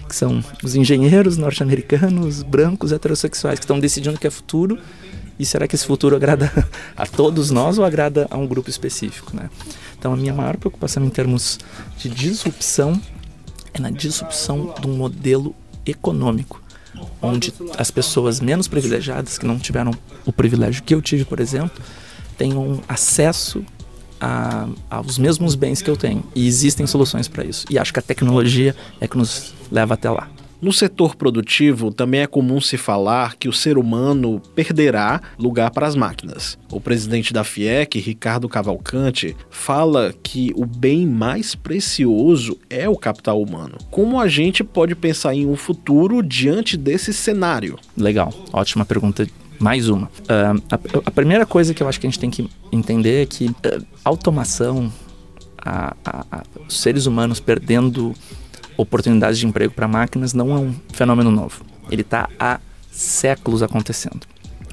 que 0.08 0.16
são 0.16 0.42
os 0.64 0.76
engenheiros 0.76 1.36
norte-americanos, 1.36 2.42
brancos, 2.42 2.94
heterossexuais, 2.94 3.60
que 3.60 3.66
estão 3.66 3.80
decidindo 3.80 4.16
o 4.16 4.20
que 4.20 4.28
é 4.28 4.30
futuro. 4.30 4.80
E 5.38 5.46
será 5.46 5.68
que 5.68 5.76
esse 5.76 5.86
futuro 5.86 6.16
agrada 6.16 6.50
a 6.96 7.06
todos 7.06 7.52
nós 7.52 7.78
ou 7.78 7.84
agrada 7.84 8.28
a 8.32 8.38
um 8.38 8.48
grupo 8.48 8.70
específico, 8.70 9.36
né? 9.36 9.50
Então, 10.00 10.14
a 10.14 10.16
minha 10.16 10.34
maior 10.34 10.56
preocupação 10.58 11.04
em 11.04 11.10
termos 11.10 11.60
de 11.98 12.08
disrupção 12.08 13.02
é 13.74 13.80
na 13.80 13.90
disrupção 13.90 14.74
de 14.80 14.88
um 14.88 14.96
modelo 14.96 15.54
econômico, 15.86 16.62
onde 17.22 17.54
as 17.78 17.92
pessoas 17.92 18.40
menos 18.40 18.68
privilegiadas, 18.68 19.38
que 19.38 19.46
não 19.46 19.58
tiveram 19.58 19.92
o 20.26 20.32
privilégio 20.32 20.84
que 20.84 20.94
eu 20.94 21.02
tive, 21.02 21.26
por 21.26 21.40
exemplo, 21.40 21.82
tenham 22.38 22.82
acesso 22.88 23.64
a, 24.20 24.68
aos 24.90 25.18
mesmos 25.18 25.56
bens 25.56 25.82
que 25.82 25.90
eu 25.90 25.98
tenho. 25.98 26.24
E 26.36 26.48
existem 26.48 26.86
soluções 26.86 27.28
para 27.28 27.44
isso. 27.44 27.66
E 27.70 27.78
acho 27.78 27.94
que 27.94 28.00
a 28.00 28.02
tecnologia 28.02 28.76
é 29.00 29.08
que 29.08 29.18
nos 29.18 29.54
leva 29.72 29.94
até 29.94 30.10
lá. 30.10 30.30
No 30.60 30.74
setor 30.74 31.16
produtivo, 31.16 31.94
também 31.94 32.22
é 32.22 32.28
comum 32.28 32.60
se 32.60 32.78
falar 32.78 33.36
que 33.36 33.48
o 33.48 33.54
ser 33.54 33.78
humano 33.78 34.42
perderá 34.56 35.22
lugar 35.38 35.70
para 35.70 35.86
as 35.86 35.96
máquinas. 35.96 36.58
O 36.72 36.82
presidente 36.82 37.32
da 37.32 37.44
FIEC, 37.44 38.00
Ricardo 38.00 38.50
Cavalcante, 38.50 39.36
fala 39.52 40.14
que 40.24 40.52
o 40.56 40.66
bem 40.66 41.06
mais 41.06 41.54
precioso 41.54 42.58
é 42.72 42.90
o 42.90 42.98
capital 42.98 43.40
humano. 43.40 43.78
Como 43.92 44.20
a 44.20 44.28
gente 44.28 44.64
pode 44.64 44.96
pensar 44.96 45.36
em 45.36 45.46
um 45.46 45.56
futuro 45.56 46.24
diante 46.24 46.76
desse 46.76 47.14
cenário? 47.14 47.78
Legal, 47.96 48.34
ótima 48.52 48.84
pergunta 48.84 49.28
mais 49.60 49.90
uma. 49.90 50.08
Uh, 50.08 50.62
a, 50.72 50.80
a, 51.06 51.12
primeira 51.12 51.46
coisa 51.46 51.74
que 51.74 51.84
eu 51.84 51.88
acho 51.88 52.00
que 52.00 52.08
a 52.08 52.10
gente 52.10 52.20
tem 52.20 52.30
que 52.32 52.50
entender 52.72 53.24
é 53.24 53.26
que 53.26 53.46
uh, 53.46 53.86
automação, 54.04 54.92
a, 55.58 55.96
a, 56.04 56.44
os 56.68 56.80
seres 56.80 57.06
humanos 57.06 57.40
perdendo 57.40 58.14
oportunidades 58.78 59.40
de 59.40 59.46
emprego 59.46 59.74
para 59.74 59.88
máquinas 59.88 60.34
não 60.34 60.52
é 60.56 60.60
um 60.60 60.76
fenômeno 60.94 61.32
novo. 61.32 61.66
Ele 61.90 62.02
está 62.02 62.30
há 62.40 62.60
séculos 62.92 63.64
acontecendo. 63.64 64.22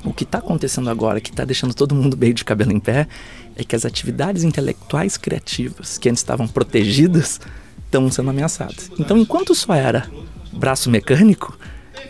O 0.05 0.13
que 0.13 0.25
está 0.25 0.39
acontecendo 0.39 0.91
agora, 0.91 1.21
que 1.21 1.31
está 1.31 1.45
deixando 1.45 1.73
todo 1.73 1.95
mundo 1.95 2.17
meio 2.17 2.35
de 2.35 2.45
cabelo 2.45 2.73
em 2.73 2.79
pé, 2.79 3.09
é 3.57 3.65
que 3.65 3.75
as 3.75 3.87
atividades 3.87 4.45
intelectuais 4.45 5.17
criativas 5.17 5.97
que 5.97 6.09
antes 6.09 6.21
estavam 6.21 6.47
protegidas 6.47 7.41
estão 7.85 8.11
sendo 8.11 8.31
ameaçadas. 8.31 8.91
Então, 8.99 9.17
enquanto 9.17 9.55
só 9.55 9.73
era 9.73 10.09
braço 10.53 10.91
mecânico, 10.91 11.59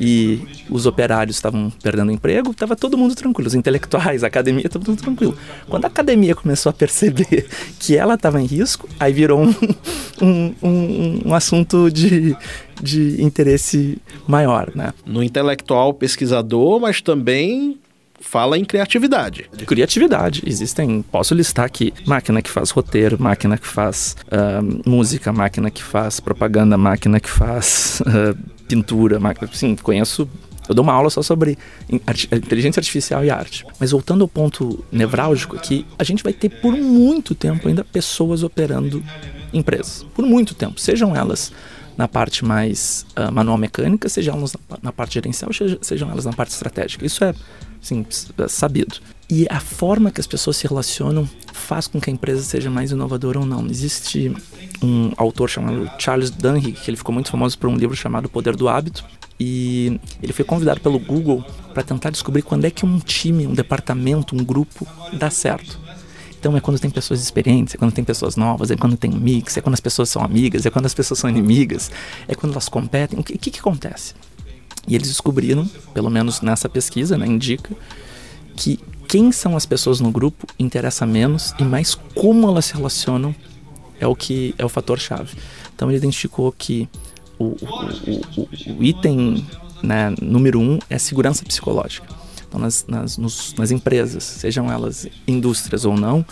e 0.01 0.41
os 0.69 0.87
operários 0.87 1.37
estavam 1.37 1.71
perdendo 1.83 2.11
emprego, 2.11 2.51
estava 2.51 2.75
todo 2.75 2.99
mundo 2.99 3.15
tranquilo, 3.15 3.47
os 3.47 3.55
intelectuais, 3.55 4.25
a 4.25 4.27
academia, 4.27 4.69
todo 4.69 4.89
mundo 4.89 5.01
tranquilo. 5.01 5.37
Quando 5.69 5.85
a 5.85 5.89
academia 5.89 6.35
começou 6.35 6.71
a 6.71 6.73
perceber 6.73 7.49
que 7.79 7.97
ela 7.97 8.15
estava 8.15 8.41
em 8.41 8.47
risco, 8.47 8.89
aí 8.99 9.13
virou 9.13 9.43
um, 9.43 9.55
um, 10.21 10.55
um, 10.63 11.21
um 11.27 11.35
assunto 11.35 11.91
de, 11.91 12.37
de 12.83 13.23
interesse 13.23 13.99
maior, 14.27 14.71
né? 14.75 14.93
No 15.07 15.23
intelectual 15.23 15.95
pesquisador, 15.95 16.81
mas 16.81 17.01
também 17.01 17.79
fala 18.25 18.59
em 18.59 18.65
criatividade. 18.65 19.49
Criatividade. 19.67 20.43
Existem, 20.47 21.03
posso 21.03 21.35
listar 21.35 21.65
aqui, 21.65 21.93
máquina 22.07 22.43
que 22.43 22.51
faz 22.51 22.71
roteiro, 22.71 23.21
máquina 23.21 23.57
que 23.57 23.67
faz 23.67 24.17
uh, 24.27 24.89
música, 24.89 25.33
máquina 25.33 25.71
que 25.71 25.83
faz 25.83 26.19
propaganda, 26.21 26.77
máquina 26.77 27.21
que 27.21 27.29
faz 27.29 28.01
uh, 28.01 28.37
pintura, 28.67 29.21
máquina, 29.21 29.49
sim, 29.53 29.77
conheço 29.77 30.29
eu 30.67 30.75
dou 30.75 30.83
uma 30.83 30.95
aula 30.95 31.11
só 31.11 31.23
sobre 31.23 31.59
inteligência 32.33 32.81
artificial 32.81 33.23
e 33.23 33.31
arte. 33.31 33.67
Mas 33.79 33.91
voltando 33.91 34.23
ao 34.23 34.29
ponto 34.29 34.83
nevrálgico 34.91 35.57
aqui, 35.57 35.87
a 35.99 36.03
gente 36.03 36.23
vai 36.25 36.33
ter 36.33 36.49
por 36.49 36.73
muito 36.73 37.35
tempo 37.35 37.69
ainda 37.69 37.85
pessoas 37.85 38.43
operando 38.43 39.05
empresas. 39.53 40.07
Por 40.15 40.25
muito 40.25 40.55
tempo. 40.55 40.81
Sejam 40.81 41.15
elas 41.15 41.53
na 41.99 42.09
parte 42.09 42.45
mais 42.45 43.05
uh, 43.15 43.31
manual 43.31 43.59
mecânica, 43.59 44.09
sejam 44.09 44.39
elas 44.39 44.55
na, 44.55 44.79
na 44.85 44.93
parte 44.93 45.15
gerencial, 45.15 45.51
sejam 45.83 46.11
elas 46.11 46.25
na 46.25 46.33
parte 46.33 46.51
estratégica. 46.51 47.05
Isso 47.05 47.23
é 47.23 47.35
sim, 47.85 48.05
é 48.39 48.49
sabido. 48.49 48.97
E 49.29 49.47
a 49.49 49.61
forma 49.61 50.11
que 50.11 50.21
as 50.21 50.27
pessoas 50.27 50.57
se 50.57 50.67
relacionam 50.67 51.29
faz 51.53 51.87
com 51.87 52.01
que 52.01 52.11
a 52.11 52.13
empresa 52.13 52.43
seja 52.43 52.71
mais 52.71 52.91
inovadora 52.91 53.39
ou 53.39 53.47
não. 53.47 53.67
Existe 53.67 54.35
um 54.83 55.13
autor 55.17 55.49
chamado 55.49 55.91
Charles 55.99 56.31
Duhigg, 56.31 56.73
que 56.73 56.91
ele 56.91 56.97
ficou 56.97 57.13
muito 57.13 57.31
famoso 57.31 57.59
por 57.59 57.71
um 57.71 57.77
livro 57.77 57.97
chamado 57.97 58.27
O 58.27 58.29
Poder 58.29 58.55
do 58.55 58.69
Hábito, 58.69 59.05
e 59.41 59.99
ele 60.23 60.33
foi 60.33 60.45
convidado 60.45 60.81
pelo 60.81 60.99
Google 60.99 61.45
para 61.73 61.83
tentar 61.83 62.11
descobrir 62.11 62.43
quando 62.43 62.67
é 62.67 62.71
que 62.71 62.85
um 62.85 62.99
time, 62.99 63.47
um 63.47 63.55
departamento, 63.55 64.37
um 64.37 64.45
grupo 64.45 64.87
dá 65.13 65.31
certo. 65.31 65.79
Então 66.39 66.55
é 66.55 66.61
quando 66.61 66.79
tem 66.79 66.91
pessoas 66.91 67.23
experientes, 67.23 67.75
é 67.75 67.79
quando 67.79 67.93
tem 67.93 68.05
pessoas 68.05 68.37
novas, 68.37 68.71
é 68.71 68.77
quando 68.77 68.97
tem 68.99 69.11
mix, 69.11 69.57
é 69.57 69.63
quando 69.63 69.75
as 69.75 69.81
pessoas 69.81 70.11
são 70.11 70.23
amigas, 70.23 70.67
é 70.67 70.71
quando 70.71 70.85
as 70.85 70.93
pessoas 70.93 71.19
são 71.19 71.31
inimigas, 71.31 71.91
é 72.29 72.35
quando 72.35 72.53
elas 72.53 72.69
competem. 72.69 73.19
O 73.19 73.23
que, 73.23 73.39
que, 73.39 73.51
que 73.51 73.59
acontece? 73.59 74.13
E 74.87 74.95
eles 74.95 75.09
descobriram, 75.09 75.67
pelo 75.93 76.11
menos 76.11 76.41
nessa 76.41 76.69
pesquisa, 76.69 77.17
né, 77.17 77.27
indica, 77.27 77.75
que 78.57 78.79
quem 79.09 79.33
são 79.33 79.57
as 79.57 79.67
pessoas 79.67 80.01
no 80.01 80.11
grupo 80.11 80.47
interessa 80.59 81.07
menos 81.07 81.55
e 81.59 81.65
mais 81.65 81.95
como 81.95 82.49
elas 82.49 82.67
se 82.67 82.75
relacionam 82.75 83.35
é 84.01 84.07
o 84.07 84.15
que 84.15 84.55
é 84.59 84.65
o 84.65 84.69
fator 84.69 84.99
chave. 84.99 85.37
Então 85.75 85.89
ele 85.89 85.99
identificou 85.99 86.53
que 86.53 86.89
o, 87.39 87.45
o, 87.45 88.41
o, 88.41 88.49
o 88.79 88.85
item 88.85 89.47
né, 89.83 90.15
número 90.21 90.61
um 90.61 90.79
é 90.89 90.99
segurança 90.99 91.45
psicológica. 91.45 92.07
Então 92.49 92.61
nas, 92.61 92.85
nas, 92.87 93.19
nos, 93.19 93.55
nas 93.55 93.71
empresas, 93.71 94.25
sejam 94.25 94.71
elas 94.71 95.07
indústrias 95.27 95.85
ou 95.85 95.97
não, 95.97 96.25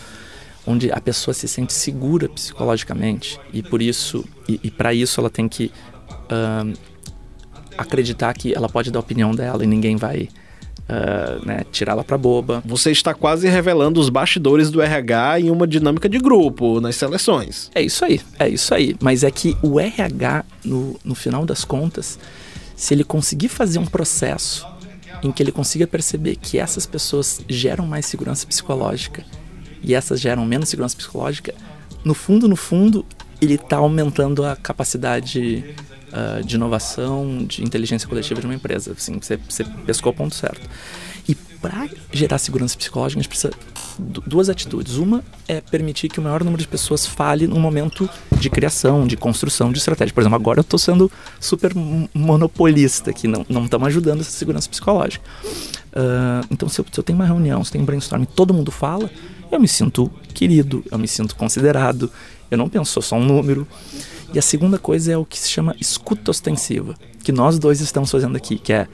onde 0.66 0.90
a 0.92 1.00
pessoa 1.00 1.34
se 1.34 1.48
sente 1.48 1.72
segura 1.72 2.28
psicologicamente 2.28 3.38
e 3.52 3.62
por 3.62 3.82
isso 3.82 4.24
e, 4.48 4.60
e 4.62 4.70
para 4.70 4.94
isso 4.94 5.20
ela 5.20 5.30
tem 5.30 5.48
que 5.48 5.72
uh, 6.08 6.72
acreditar 7.76 8.32
que 8.34 8.54
ela 8.54 8.68
pode 8.68 8.90
dar 8.90 8.98
a 8.98 9.00
opinião 9.00 9.34
dela 9.34 9.64
e 9.64 9.66
ninguém 9.66 9.96
vai 9.96 10.28
uh, 10.88 11.44
né, 11.44 11.64
tirá-la 11.70 12.04
para 12.04 12.18
boba. 12.18 12.62
Você 12.64 12.90
está 12.90 13.14
quase 13.14 13.48
revelando 13.48 14.00
os 14.00 14.08
bastidores 14.08 14.70
do 14.70 14.80
RH 14.80 15.40
em 15.40 15.50
uma 15.50 15.66
dinâmica 15.66 16.08
de 16.08 16.18
grupo 16.18 16.80
nas 16.80 16.96
seleções. 16.96 17.70
É 17.74 17.82
isso 17.82 18.04
aí, 18.04 18.20
é 18.38 18.48
isso 18.48 18.74
aí. 18.74 18.96
Mas 19.00 19.22
é 19.24 19.30
que 19.30 19.56
o 19.62 19.78
RH, 19.78 20.44
no, 20.64 20.98
no 21.04 21.14
final 21.14 21.44
das 21.44 21.64
contas, 21.64 22.18
se 22.76 22.94
ele 22.94 23.04
conseguir 23.04 23.48
fazer 23.48 23.78
um 23.78 23.86
processo 23.86 24.66
em 25.22 25.30
que 25.30 25.42
ele 25.42 25.52
consiga 25.52 25.86
perceber 25.86 26.36
que 26.36 26.58
essas 26.58 26.84
pessoas 26.84 27.40
geram 27.48 27.86
mais 27.86 28.06
segurança 28.06 28.46
psicológica 28.46 29.24
e 29.82 29.94
essas 29.94 30.20
geram 30.20 30.44
menos 30.44 30.68
segurança 30.68 30.96
psicológica, 30.96 31.54
no 32.04 32.14
fundo, 32.14 32.48
no 32.48 32.56
fundo, 32.56 33.06
ele 33.40 33.54
está 33.54 33.76
aumentando 33.76 34.44
a 34.44 34.56
capacidade 34.56 35.64
uh, 36.12 36.44
de 36.44 36.56
inovação, 36.56 37.44
de 37.44 37.64
inteligência 37.64 38.08
coletiva 38.08 38.40
de 38.40 38.46
uma 38.46 38.54
empresa. 38.54 38.92
Assim, 38.92 39.18
você, 39.20 39.36
você 39.36 39.64
pescou 39.86 40.12
o 40.12 40.14
ponto 40.14 40.34
certo. 40.34 40.68
E 41.28 41.34
para 41.34 41.88
gerar 42.12 42.38
segurança 42.38 42.76
psicológica, 42.76 43.20
a 43.20 43.22
gente 43.22 43.28
precisa 43.28 43.52
duas 44.26 44.48
atitudes. 44.48 44.96
Uma 44.96 45.22
é 45.46 45.60
permitir 45.60 46.08
que 46.08 46.18
o 46.18 46.22
maior 46.22 46.42
número 46.42 46.60
de 46.60 46.68
pessoas 46.68 47.06
fale 47.06 47.46
num 47.46 47.60
momento 47.60 48.08
de 48.38 48.50
criação, 48.50 49.06
de 49.06 49.16
construção 49.16 49.70
de 49.70 49.78
estratégia. 49.78 50.12
Por 50.12 50.20
exemplo, 50.20 50.36
agora 50.36 50.60
eu 50.60 50.62
estou 50.62 50.78
sendo 50.78 51.10
super 51.38 51.72
monopolista 52.14 53.10
aqui, 53.10 53.28
não 53.28 53.64
estamos 53.64 53.88
ajudando 53.88 54.20
essa 54.20 54.30
segurança 54.30 54.68
psicológica. 54.68 55.24
Uh, 55.92 56.46
então, 56.50 56.68
se 56.68 56.80
eu, 56.80 56.86
se 56.90 56.98
eu, 56.98 57.04
tenho 57.04 57.18
uma 57.18 57.26
reunião, 57.26 57.62
se 57.62 57.70
tem 57.70 57.80
um 57.80 57.84
brainstorm 57.84 58.22
e 58.22 58.26
todo 58.26 58.54
mundo 58.54 58.70
fala, 58.70 59.10
eu 59.50 59.60
me 59.60 59.68
sinto 59.68 60.10
querido, 60.32 60.82
eu 60.90 60.98
me 60.98 61.06
sinto 61.06 61.36
considerado, 61.36 62.10
eu 62.50 62.56
não 62.58 62.68
penso 62.68 63.00
só 63.02 63.16
um 63.16 63.24
número. 63.24 63.66
E 64.32 64.38
a 64.38 64.42
segunda 64.42 64.78
coisa 64.78 65.12
é 65.12 65.16
o 65.16 65.24
que 65.24 65.38
se 65.38 65.50
chama 65.50 65.76
escuta 65.80 66.30
ostensiva, 66.30 66.94
que 67.22 67.32
nós 67.32 67.58
dois 67.58 67.80
estamos 67.80 68.10
fazendo 68.10 68.36
aqui, 68.36 68.58
que 68.58 68.72
é 68.72 68.88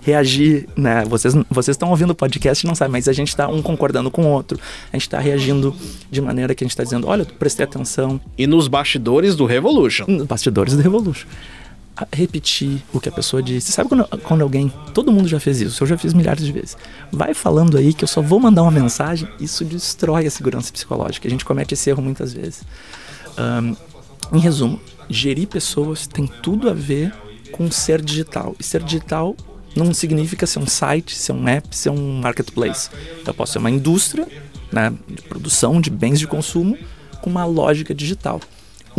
reagir, 0.00 0.68
né? 0.76 1.04
Vocês 1.04 1.34
vocês 1.50 1.74
estão 1.74 1.90
ouvindo 1.90 2.10
o 2.10 2.14
podcast 2.14 2.64
e 2.64 2.68
não 2.68 2.74
sabem, 2.74 2.92
mas 2.92 3.08
a 3.08 3.12
gente 3.12 3.28
está 3.28 3.48
um 3.48 3.62
concordando 3.62 4.10
com 4.10 4.22
o 4.22 4.28
outro. 4.28 4.58
A 4.92 4.96
gente 4.96 5.06
está 5.06 5.18
reagindo 5.18 5.74
de 6.10 6.20
maneira 6.20 6.54
que 6.54 6.64
a 6.64 6.66
gente 6.66 6.72
está 6.72 6.84
dizendo, 6.84 7.06
olha, 7.06 7.24
prestei 7.24 7.64
atenção. 7.64 8.20
E 8.36 8.46
nos 8.46 8.68
bastidores 8.68 9.36
do 9.36 9.44
Revolution. 9.44 10.04
Nos 10.08 10.26
bastidores 10.26 10.74
do 10.74 10.82
Revolution. 10.82 11.26
A 11.96 12.06
repetir 12.12 12.82
o 12.94 13.00
que 13.00 13.10
a 13.10 13.12
pessoa 13.12 13.42
disse. 13.42 13.72
Sabe 13.72 13.90
quando, 13.90 14.06
quando 14.22 14.42
alguém, 14.42 14.72
todo 14.94 15.12
mundo 15.12 15.28
já 15.28 15.38
fez 15.38 15.60
isso, 15.60 15.82
eu 15.82 15.86
já 15.86 15.98
fiz 15.98 16.14
milhares 16.14 16.44
de 16.44 16.52
vezes. 16.52 16.76
Vai 17.12 17.34
falando 17.34 17.76
aí 17.76 17.92
que 17.92 18.04
eu 18.04 18.08
só 18.08 18.22
vou 18.22 18.40
mandar 18.40 18.62
uma 18.62 18.70
mensagem, 18.70 19.28
isso 19.38 19.64
destrói 19.64 20.26
a 20.26 20.30
segurança 20.30 20.72
psicológica. 20.72 21.28
A 21.28 21.30
gente 21.30 21.44
comete 21.44 21.74
esse 21.74 21.90
erro 21.90 22.02
muitas 22.02 22.32
vezes. 22.32 22.62
Um, 23.36 23.76
em 24.32 24.38
resumo, 24.38 24.80
gerir 25.08 25.48
pessoas 25.48 26.06
tem 26.06 26.26
tudo 26.26 26.68
a 26.68 26.72
ver 26.72 27.12
com 27.52 27.70
ser 27.70 28.00
digital. 28.00 28.54
E 28.58 28.62
ser 28.62 28.82
digital 28.82 29.36
não 29.76 29.92
significa 29.92 30.46
ser 30.46 30.58
um 30.58 30.66
site, 30.66 31.16
ser 31.16 31.32
um 31.32 31.48
app, 31.48 31.74
ser 31.76 31.90
um 31.90 32.20
marketplace. 32.20 32.90
Eu 33.26 33.34
posso 33.34 33.52
ser 33.52 33.58
uma 33.58 33.70
indústria 33.70 34.26
né, 34.72 34.92
de 35.08 35.22
produção 35.22 35.80
de 35.80 35.90
bens 35.90 36.18
de 36.18 36.26
consumo 36.26 36.78
com 37.20 37.30
uma 37.30 37.44
lógica 37.44 37.94
digital. 37.94 38.40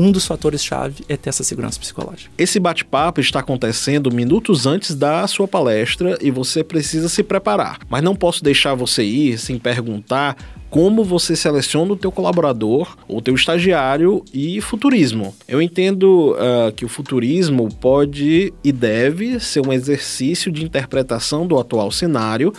Um 0.01 0.12
dos 0.12 0.25
fatores-chave 0.25 1.05
é 1.08 1.15
ter 1.15 1.29
essa 1.29 1.43
segurança 1.43 1.79
psicológica. 1.79 2.31
Esse 2.36 2.60
bate-papo 2.60 3.22
está 3.22 3.41
acontecendo 3.41 4.12
minutos 4.12 4.65
antes 4.65 4.96
da 4.96 5.27
sua 5.27 5.48
palestra 5.48 6.17
e 6.20 6.31
você 6.31 6.63
precisa 6.63 7.08
se 7.08 7.22
preparar. 7.22 7.77
Mas 7.88 8.01
não 8.01 8.15
posso 8.15 8.43
deixar 8.43 8.74
você 8.74 9.03
ir 9.03 9.38
sem 9.38 9.60
perguntar 9.60 10.36
como 10.72 11.03
você 11.03 11.36
seleciona 11.36 11.93
o 11.93 11.96
teu 11.96 12.12
colaborador, 12.12 12.98
o 13.08 13.22
teu 13.22 13.36
estagiário 13.36 14.25
e 14.34 14.60
futurismo. 14.60 15.36
Eu 15.48 15.62
entendo 15.62 16.31
uh, 16.31 16.72
que 16.72 16.84
o 16.84 16.89
futurismo 16.89 17.70
pode 17.75 18.51
e 18.63 18.72
deve 18.72 19.39
ser 19.39 19.63
um 19.63 19.72
exercício 19.72 20.51
de 20.51 20.65
interpretação 20.65 21.46
do 21.46 21.60
atual 21.60 21.91
cenário 21.91 22.51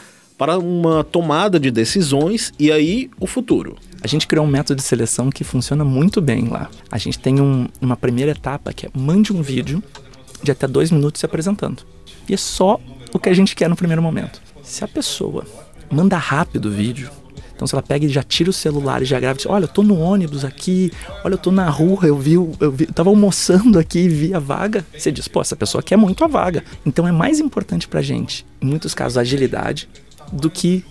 para 0.43 0.59
uma 0.59 1.05
tomada 1.05 1.61
de 1.61 1.71
decisões 1.71 2.53
e 2.59 2.73
aí 2.73 3.09
o 3.21 3.29
futuro. 3.29 3.77
A 4.03 4.09
gente 4.09 4.27
criou 4.27 4.45
um 4.45 4.49
método 4.49 4.75
de 4.75 4.83
seleção 4.83 5.31
que 5.31 5.45
funciona 5.45 5.85
muito 5.85 6.21
bem 6.21 6.49
lá. 6.49 6.69
A 6.91 6.99
gente 6.99 7.17
tem 7.17 7.41
um, 7.41 7.69
uma 7.81 7.97
primeira 7.97 8.33
etapa 8.33 8.73
que 8.73 8.85
é 8.85 8.91
mande 8.93 9.33
um 9.33 9.41
vídeo 9.41 9.81
de 10.43 10.51
até 10.51 10.67
dois 10.67 10.91
minutos 10.91 11.21
se 11.21 11.27
apresentando. 11.27 11.85
E 12.29 12.35
é 12.35 12.37
só 12.37 12.81
o 13.13 13.21
que 13.21 13.29
a 13.29 13.33
gente 13.33 13.55
quer 13.55 13.71
no 13.71 13.77
primeiro 13.77 14.03
momento. 14.03 14.43
Se 14.65 14.83
a 14.83 14.89
pessoa 14.89 15.47
manda 15.89 16.17
rápido 16.17 16.67
o 16.67 16.73
vídeo, 16.73 17.09
Então 17.55 17.65
se 17.65 17.77
ela 17.77 17.83
pega 17.83 18.05
e 18.05 18.09
já 18.09 18.25
tira 18.25 18.51
o 18.51 18.53
celular 18.53 19.01
e 19.01 19.05
já 19.05 19.21
grava, 19.21 19.37
diz, 19.37 19.47
olha, 19.47 19.67
eu 19.67 19.69
tô 19.69 19.85
no 19.85 19.97
ônibus 19.97 20.45
aqui, 20.45 20.91
olha, 21.23 21.35
eu 21.35 21.39
tô 21.39 21.53
na 21.53 21.71
rua, 21.71 22.05
eu 22.05 22.19
vi, 22.19 22.33
eu 22.33 22.73
vi, 22.73 22.87
eu 22.89 22.93
tava 22.93 23.11
almoçando 23.11 23.79
aqui 23.79 24.01
e 24.01 24.09
vi 24.09 24.35
a 24.35 24.41
vaga. 24.41 24.85
Você 24.93 25.13
diz, 25.13 25.29
pô, 25.29 25.41
essa 25.41 25.55
pessoa 25.55 25.81
quer 25.85 25.97
muito 25.97 26.25
a 26.25 26.27
vaga. 26.27 26.65
Então 26.85 27.07
é 27.07 27.13
mais 27.13 27.39
importante 27.39 27.87
pra 27.87 28.03
gente, 28.03 28.45
em 28.61 28.67
muitos 28.67 28.93
casos, 28.93 29.17
agilidade 29.17 29.89
do 30.33 30.51
que 30.51 30.85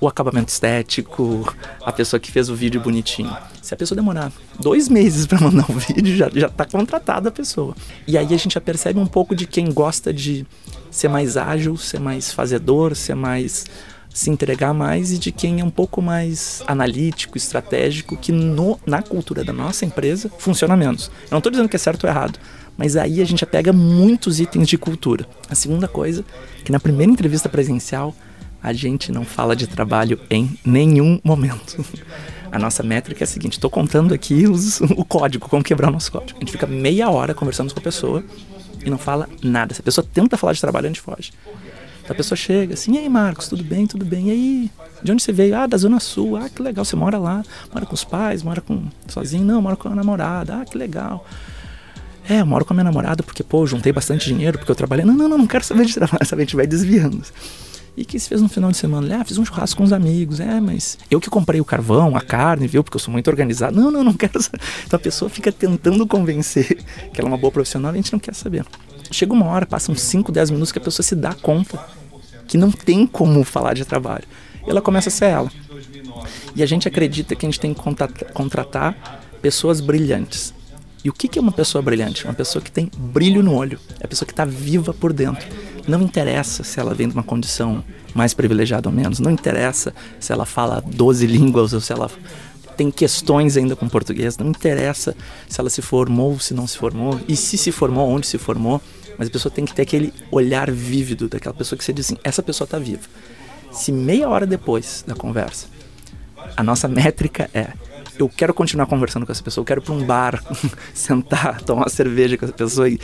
o 0.00 0.06
acabamento 0.06 0.50
estético, 0.50 1.54
a 1.84 1.90
pessoa 1.90 2.20
que 2.20 2.30
fez 2.30 2.48
o 2.48 2.54
vídeo 2.54 2.80
bonitinho. 2.80 3.36
Se 3.60 3.74
a 3.74 3.76
pessoa 3.76 3.96
demorar 3.96 4.32
dois 4.58 4.88
meses 4.88 5.26
para 5.26 5.40
mandar 5.40 5.68
um 5.68 5.74
vídeo, 5.78 6.16
já, 6.16 6.30
já 6.32 6.48
tá 6.48 6.64
contratada 6.64 7.28
a 7.28 7.32
pessoa. 7.32 7.74
E 8.06 8.16
aí 8.16 8.32
a 8.32 8.36
gente 8.38 8.54
já 8.54 8.60
percebe 8.60 9.00
um 9.00 9.06
pouco 9.06 9.34
de 9.34 9.46
quem 9.46 9.72
gosta 9.72 10.12
de 10.12 10.46
ser 10.90 11.08
mais 11.08 11.36
ágil, 11.36 11.76
ser 11.76 11.98
mais 11.98 12.32
fazedor, 12.32 12.94
ser 12.94 13.14
mais 13.14 13.66
se 14.12 14.30
entregar 14.30 14.74
mais 14.74 15.12
e 15.12 15.18
de 15.18 15.30
quem 15.30 15.60
é 15.60 15.64
um 15.64 15.70
pouco 15.70 16.02
mais 16.02 16.62
analítico, 16.66 17.36
estratégico, 17.36 18.16
que 18.16 18.32
no, 18.32 18.78
na 18.84 19.00
cultura 19.00 19.44
da 19.44 19.52
nossa 19.52 19.84
empresa 19.84 20.30
funciona 20.38 20.76
menos. 20.76 21.06
Eu 21.24 21.32
não 21.32 21.38
estou 21.38 21.52
dizendo 21.52 21.68
que 21.68 21.76
é 21.76 21.78
certo 21.78 22.04
ou 22.04 22.10
errado, 22.10 22.38
mas 22.76 22.96
aí 22.96 23.20
a 23.20 23.24
gente 23.24 23.40
já 23.40 23.46
pega 23.46 23.72
muitos 23.72 24.40
itens 24.40 24.66
de 24.66 24.76
cultura. 24.76 25.24
A 25.48 25.54
segunda 25.54 25.86
coisa, 25.86 26.24
que 26.64 26.72
na 26.72 26.80
primeira 26.80 27.12
entrevista 27.12 27.48
presencial 27.48 28.12
a 28.62 28.72
gente 28.72 29.12
não 29.12 29.24
fala 29.24 29.54
de 29.54 29.66
trabalho 29.66 30.20
em 30.30 30.58
nenhum 30.64 31.20
momento. 31.22 31.84
A 32.50 32.58
nossa 32.58 32.82
métrica 32.82 33.22
é 33.22 33.24
a 33.24 33.28
seguinte: 33.28 33.54
estou 33.54 33.70
contando 33.70 34.14
aqui 34.14 34.46
os, 34.46 34.80
o 34.80 35.04
código, 35.04 35.48
como 35.48 35.62
quebrar 35.62 35.88
o 35.88 35.92
nosso 35.92 36.10
código. 36.10 36.38
A 36.38 36.40
gente 36.40 36.52
fica 36.52 36.66
meia 36.66 37.10
hora 37.10 37.34
conversando 37.34 37.72
com 37.72 37.80
a 37.80 37.82
pessoa 37.82 38.24
e 38.84 38.90
não 38.90 38.98
fala 38.98 39.28
nada. 39.42 39.74
Se 39.74 39.80
a 39.80 39.84
pessoa 39.84 40.06
tenta 40.12 40.36
falar 40.36 40.52
de 40.52 40.60
trabalho, 40.60 40.86
a 40.86 40.88
gente 40.88 41.00
foge. 41.00 41.32
Então 42.02 42.14
a 42.14 42.16
pessoa 42.16 42.36
chega 42.36 42.74
assim: 42.74 42.94
e 42.94 42.98
aí, 42.98 43.08
Marcos, 43.08 43.48
tudo 43.48 43.62
bem? 43.62 43.86
Tudo 43.86 44.04
bem? 44.04 44.28
E 44.28 44.30
aí? 44.30 44.70
De 45.02 45.12
onde 45.12 45.22
você 45.22 45.32
veio? 45.32 45.56
Ah, 45.56 45.66
da 45.66 45.76
Zona 45.76 46.00
Sul. 46.00 46.36
Ah, 46.36 46.48
que 46.48 46.62
legal. 46.62 46.84
Você 46.84 46.96
mora 46.96 47.18
lá? 47.18 47.42
Mora 47.72 47.86
com 47.86 47.94
os 47.94 48.02
pais? 48.02 48.42
Mora 48.42 48.60
com 48.60 48.84
sozinho? 49.06 49.44
Não, 49.44 49.60
mora 49.60 49.76
com 49.76 49.88
a 49.88 49.94
namorada. 49.94 50.56
Ah, 50.56 50.64
que 50.64 50.76
legal. 50.76 51.24
É, 52.28 52.40
eu 52.40 52.46
moro 52.46 52.64
com 52.64 52.72
a 52.72 52.76
minha 52.76 52.84
namorada 52.84 53.22
porque, 53.22 53.42
pô, 53.42 53.66
juntei 53.66 53.92
bastante 53.92 54.26
dinheiro 54.26 54.58
porque 54.58 54.70
eu 54.70 54.76
trabalhei. 54.76 55.04
Não, 55.04 55.14
não, 55.14 55.28
não, 55.28 55.38
não 55.38 55.46
quero 55.46 55.64
saber 55.64 55.84
de 55.86 55.94
trabalho. 55.94 56.24
Sabe? 56.26 56.42
A 56.42 56.44
gente 56.44 56.56
vai 56.56 56.66
desviando. 56.66 57.22
E 57.96 58.04
que 58.04 58.18
se 58.18 58.28
fez 58.28 58.40
no 58.40 58.48
final 58.48 58.70
de 58.70 58.76
semana? 58.76 59.20
Ah, 59.20 59.24
fiz 59.24 59.38
um 59.38 59.44
churrasco 59.44 59.78
com 59.78 59.84
os 59.84 59.92
amigos. 59.92 60.40
É, 60.40 60.60
mas 60.60 60.98
eu 61.10 61.20
que 61.20 61.28
comprei 61.28 61.60
o 61.60 61.64
carvão, 61.64 62.16
a 62.16 62.20
carne, 62.20 62.66
viu? 62.66 62.84
Porque 62.84 62.96
eu 62.96 63.00
sou 63.00 63.10
muito 63.12 63.28
organizado. 63.28 63.78
Não, 63.78 63.90
não, 63.90 64.04
não 64.04 64.12
quero 64.12 64.40
saber. 64.40 64.60
Então 64.86 64.96
a 64.96 65.00
pessoa 65.00 65.28
fica 65.28 65.50
tentando 65.50 66.06
convencer 66.06 66.84
que 67.12 67.20
ela 67.20 67.28
é 67.28 67.32
uma 67.32 67.38
boa 67.38 67.52
profissional 67.52 67.92
e 67.92 67.94
a 67.94 67.96
gente 67.96 68.12
não 68.12 68.20
quer 68.20 68.34
saber. 68.34 68.64
Chega 69.10 69.32
uma 69.32 69.46
hora, 69.46 69.66
passam 69.66 69.94
5, 69.94 70.30
10 70.30 70.50
minutos 70.50 70.70
que 70.70 70.78
a 70.78 70.82
pessoa 70.82 71.02
se 71.02 71.16
dá 71.16 71.32
conta 71.32 71.78
que 72.46 72.56
não 72.56 72.70
tem 72.70 73.06
como 73.06 73.44
falar 73.44 73.74
de 73.74 73.84
trabalho. 73.84 74.24
E 74.66 74.70
ela 74.70 74.80
começa 74.80 75.08
a 75.08 75.12
ser 75.12 75.26
ela. 75.26 75.50
E 76.54 76.62
a 76.62 76.66
gente 76.66 76.88
acredita 76.88 77.36
que 77.36 77.46
a 77.46 77.48
gente 77.48 77.60
tem 77.60 77.74
que 77.74 77.80
contratar 78.32 79.22
pessoas 79.40 79.80
brilhantes. 79.80 80.54
E 81.08 81.10
o 81.10 81.12
que 81.14 81.38
é 81.38 81.40
uma 81.40 81.52
pessoa 81.52 81.80
brilhante? 81.80 82.26
Uma 82.26 82.34
pessoa 82.34 82.60
que 82.60 82.70
tem 82.70 82.90
brilho 82.94 83.42
no 83.42 83.54
olho. 83.54 83.80
É 83.98 84.04
a 84.04 84.08
pessoa 84.08 84.26
que 84.26 84.32
está 84.32 84.44
viva 84.44 84.92
por 84.92 85.10
dentro. 85.10 85.48
Não 85.86 86.02
interessa 86.02 86.62
se 86.62 86.78
ela 86.78 86.92
vem 86.92 87.08
de 87.08 87.14
uma 87.14 87.22
condição 87.22 87.82
mais 88.14 88.34
privilegiada 88.34 88.90
ou 88.90 88.94
menos. 88.94 89.18
Não 89.18 89.30
interessa 89.30 89.94
se 90.20 90.34
ela 90.34 90.44
fala 90.44 90.82
12 90.82 91.26
línguas 91.26 91.72
ou 91.72 91.80
se 91.80 91.94
ela 91.94 92.10
tem 92.76 92.90
questões 92.90 93.56
ainda 93.56 93.74
com 93.74 93.88
português. 93.88 94.36
Não 94.36 94.48
interessa 94.48 95.16
se 95.48 95.58
ela 95.58 95.70
se 95.70 95.80
formou 95.80 96.32
ou 96.32 96.40
se 96.40 96.52
não 96.52 96.66
se 96.66 96.76
formou. 96.76 97.18
E 97.26 97.34
se 97.34 97.56
se 97.56 97.72
formou, 97.72 98.06
onde 98.06 98.26
se 98.26 98.36
formou. 98.36 98.78
Mas 99.16 99.28
a 99.28 99.30
pessoa 99.30 99.50
tem 99.50 99.64
que 99.64 99.72
ter 99.72 99.82
aquele 99.82 100.12
olhar 100.30 100.70
vívido 100.70 101.26
daquela 101.26 101.54
pessoa 101.54 101.78
que 101.78 101.84
você 101.86 101.92
diz 101.94 102.04
assim: 102.04 102.18
essa 102.22 102.42
pessoa 102.42 102.66
está 102.66 102.78
viva. 102.78 103.08
Se 103.72 103.90
meia 103.90 104.28
hora 104.28 104.46
depois 104.46 105.04
da 105.06 105.14
conversa, 105.14 105.68
a 106.54 106.62
nossa 106.62 106.86
métrica 106.86 107.48
é 107.54 107.68
eu 108.18 108.28
quero 108.28 108.52
continuar 108.52 108.86
conversando 108.86 109.24
com 109.24 109.32
essa 109.32 109.42
pessoa, 109.42 109.62
eu 109.62 109.66
quero 109.66 109.80
para 109.80 109.94
um 109.94 110.04
bar, 110.04 110.42
sentar, 110.92 111.60
tomar 111.62 111.82
uma 111.82 111.88
cerveja 111.88 112.36
com 112.36 112.44
essa 112.44 112.54
pessoa 112.54 112.88
e 112.88 112.98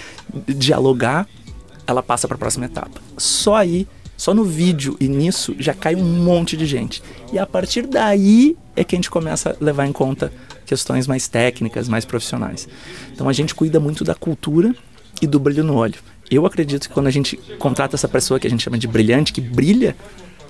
dialogar, 0.49 1.27
ela 1.87 2.03
passa 2.03 2.27
para 2.27 2.35
a 2.37 2.39
próxima 2.39 2.67
etapa. 2.67 3.01
Só 3.17 3.57
aí, 3.57 3.87
só 4.17 4.33
no 4.33 4.45
vídeo 4.45 4.97
e 5.01 5.09
nisso 5.09 5.55
já 5.59 5.75
cai 5.75 5.95
um 5.95 6.05
monte 6.05 6.57
de 6.57 6.67
gente. 6.67 7.03
E 7.33 7.39
a 7.39 7.47
partir 7.47 7.87
daí 7.87 8.57
é 8.77 8.83
que 8.83 8.95
a 8.95 8.99
gente 8.99 9.11
começa 9.11 9.51
a 9.51 9.65
levar 9.65 9.87
em 9.87 9.93
conta 9.93 10.33
questões 10.67 11.07
mais 11.07 11.29
técnicas, 11.29 11.89
mais 11.89 12.05
profissionais. 12.05 12.69
Então 13.13 13.29
a 13.29 13.33
gente 13.33 13.55
cuida 13.55 13.79
muito 13.79 14.05
da 14.05 14.15
cultura 14.15 14.75
e 15.21 15.27
do 15.27 15.39
brilho 15.39 15.65
no 15.65 15.75
olho. 15.75 15.99
Eu 16.31 16.47
acredito 16.47 16.89
que 16.89 16.95
quando 16.95 17.07
a 17.07 17.11
gente 17.11 17.37
contrata 17.59 17.97
essa 17.97 18.09
pessoa 18.09 18.41
que 18.41 18.47
a 18.47 18.51
gente 18.51 18.63
chama 18.63 18.79
de 18.79 18.89
brilhante, 18.89 19.33
que 19.33 19.41
brilha, 19.41 19.95